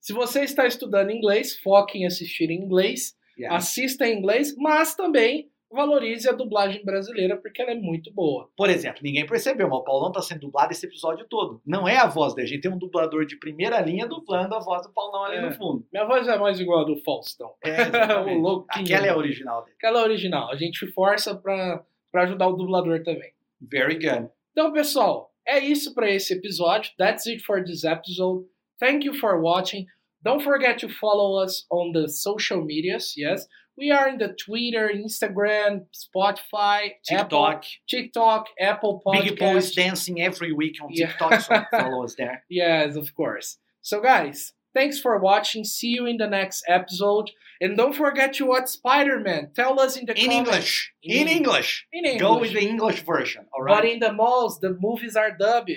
se 0.00 0.12
você 0.12 0.42
está 0.42 0.66
estudando 0.66 1.10
inglês, 1.10 1.58
foque 1.58 1.98
em 1.98 2.06
assistir 2.06 2.50
em 2.50 2.62
inglês. 2.62 3.16
Yeah. 3.38 3.56
assista 3.56 4.06
em 4.06 4.18
inglês, 4.18 4.54
mas 4.56 4.94
também 4.94 5.50
valorize 5.70 6.26
a 6.26 6.32
dublagem 6.32 6.82
brasileira, 6.82 7.36
porque 7.36 7.60
ela 7.60 7.72
é 7.72 7.74
muito 7.74 8.10
boa. 8.12 8.48
Por 8.56 8.70
exemplo, 8.70 9.00
ninguém 9.02 9.26
percebeu, 9.26 9.68
mas 9.68 9.78
o 9.80 9.84
Paulão 9.84 10.10
tá 10.10 10.22
sendo 10.22 10.40
dublado 10.40 10.72
esse 10.72 10.86
episódio 10.86 11.26
todo. 11.28 11.60
Não 11.66 11.86
é 11.86 11.98
a 11.98 12.06
voz 12.06 12.34
dele. 12.34 12.46
A 12.46 12.50
gente 12.50 12.62
tem 12.62 12.72
um 12.72 12.78
dublador 12.78 13.26
de 13.26 13.36
primeira 13.38 13.78
linha 13.80 14.06
dublando 14.06 14.54
a 14.54 14.60
voz 14.60 14.86
do 14.86 14.92
Paulão 14.94 15.24
ali 15.24 15.36
É. 15.36 15.42
no 15.42 15.52
fundo. 15.52 15.86
Minha 15.92 16.06
voz 16.06 16.26
é 16.26 16.38
mais 16.38 16.58
igual 16.58 16.80
a 16.80 16.84
do 16.84 16.96
Faustão. 17.04 17.52
É, 17.62 17.68
o 18.34 18.38
louquinho. 18.38 18.84
Aquela 18.86 19.06
é 19.06 19.10
a 19.10 19.16
original 19.16 19.62
dele. 19.64 19.76
Aquela 19.76 19.98
é 19.98 20.00
a 20.00 20.04
original. 20.04 20.50
A 20.50 20.56
gente 20.56 20.86
força 20.92 21.34
pra 21.36 21.84
ajudar 22.14 22.48
o 22.48 22.56
dublador 22.56 23.02
também. 23.02 23.30
Very 23.60 23.94
good. 23.96 24.30
Então, 24.52 24.72
pessoal, 24.72 25.30
é 25.46 25.58
isso 25.58 25.94
para 25.94 26.10
esse 26.10 26.32
episódio. 26.32 26.92
That's 26.96 27.26
it 27.26 27.42
for 27.44 27.62
this 27.62 27.84
episode. 27.84 28.46
Thank 28.80 29.04
you 29.06 29.12
for 29.12 29.38
watching. 29.42 29.84
Don't 30.24 30.42
forget 30.42 30.78
to 30.80 30.88
follow 30.88 31.42
us 31.42 31.64
on 31.70 31.92
the 31.92 32.08
social 32.08 32.62
medias. 32.64 33.14
Yes, 33.16 33.46
we 33.76 33.90
are 33.90 34.08
in 34.08 34.18
the 34.18 34.34
Twitter, 34.44 34.90
Instagram, 34.94 35.86
Spotify, 35.94 36.92
Apple, 37.10 37.28
TikTok. 37.28 37.64
TikTok, 37.88 38.46
Apple 38.60 39.02
Big 39.12 39.38
Paul 39.38 39.56
is 39.56 39.72
dancing 39.72 40.20
every 40.20 40.52
week 40.52 40.76
on 40.82 40.88
Yeah. 40.92 41.08
TikTok, 41.08 41.40
so 41.40 41.62
follow 41.70 42.04
us 42.04 42.14
there. 42.16 42.44
Yes, 42.50 42.96
of 42.96 43.14
course. 43.14 43.58
So, 43.80 44.00
guys, 44.00 44.52
thanks 44.74 44.98
for 45.00 45.18
watching. 45.18 45.64
See 45.64 45.88
you 45.88 46.06
in 46.06 46.16
the 46.16 46.26
next 46.26 46.64
episode. 46.68 47.30
And 47.60 47.76
don't 47.76 47.94
forget 47.94 48.34
to 48.34 48.46
watch 48.46 48.68
Spider 48.68 49.18
Man. 49.20 49.50
Tell 49.54 49.80
us 49.80 49.96
in 49.96 50.06
the 50.06 50.12
In 50.16 50.26
comments. 50.30 50.48
English. 50.48 50.92
In 51.02 51.22
In 51.22 51.28
English. 51.28 51.86
In 51.92 52.04
English. 52.04 52.20
Go 52.20 52.38
with 52.38 52.52
the 52.52 52.60
English 52.64 53.02
version. 53.04 53.46
All 53.52 53.64
But 53.66 53.84
in 53.84 53.98
the 54.00 54.12
malls, 54.12 54.60
the 54.60 54.76
movies 54.80 55.16
are 55.16 55.32
dubbed. 55.36 55.70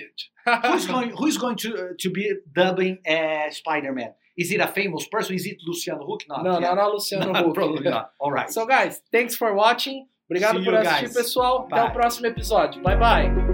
who's 0.66 0.86
going? 0.86 1.10
Who's 1.16 1.38
going 1.38 1.56
to 1.58 1.74
uh, 1.76 1.88
to 2.00 2.10
be 2.10 2.32
dubbing 2.54 2.98
uh, 3.08 3.50
Spider-Man? 3.50 4.12
Is 4.36 4.50
it 4.50 4.60
a 4.60 4.66
famous 4.66 5.06
person? 5.06 5.34
Is 5.36 5.46
it 5.46 5.58
Luciano 5.66 6.06
Huck? 6.06 6.22
Not. 6.28 6.44
Yet. 6.44 6.60
não, 6.60 6.74
não, 6.76 6.92
Luciano 6.92 7.26
Not, 7.32 7.44
Huck. 7.44 7.54
Probably 7.54 7.88
not. 7.90 8.10
All 8.18 8.32
right. 8.32 8.50
So, 8.50 8.66
guys, 8.66 9.00
thanks 9.12 9.36
for 9.36 9.52
watching. 9.54 10.06
Obrigado 10.30 10.58
See 10.58 10.64
por 10.64 10.74
assistir, 10.74 11.04
guys. 11.06 11.14
pessoal. 11.14 11.66
Até 11.70 11.82
Bye. 11.82 11.90
o 11.90 11.92
próximo 11.92 12.26
episódio. 12.26 12.82
Bye, 12.82 12.96
bye. 12.96 13.51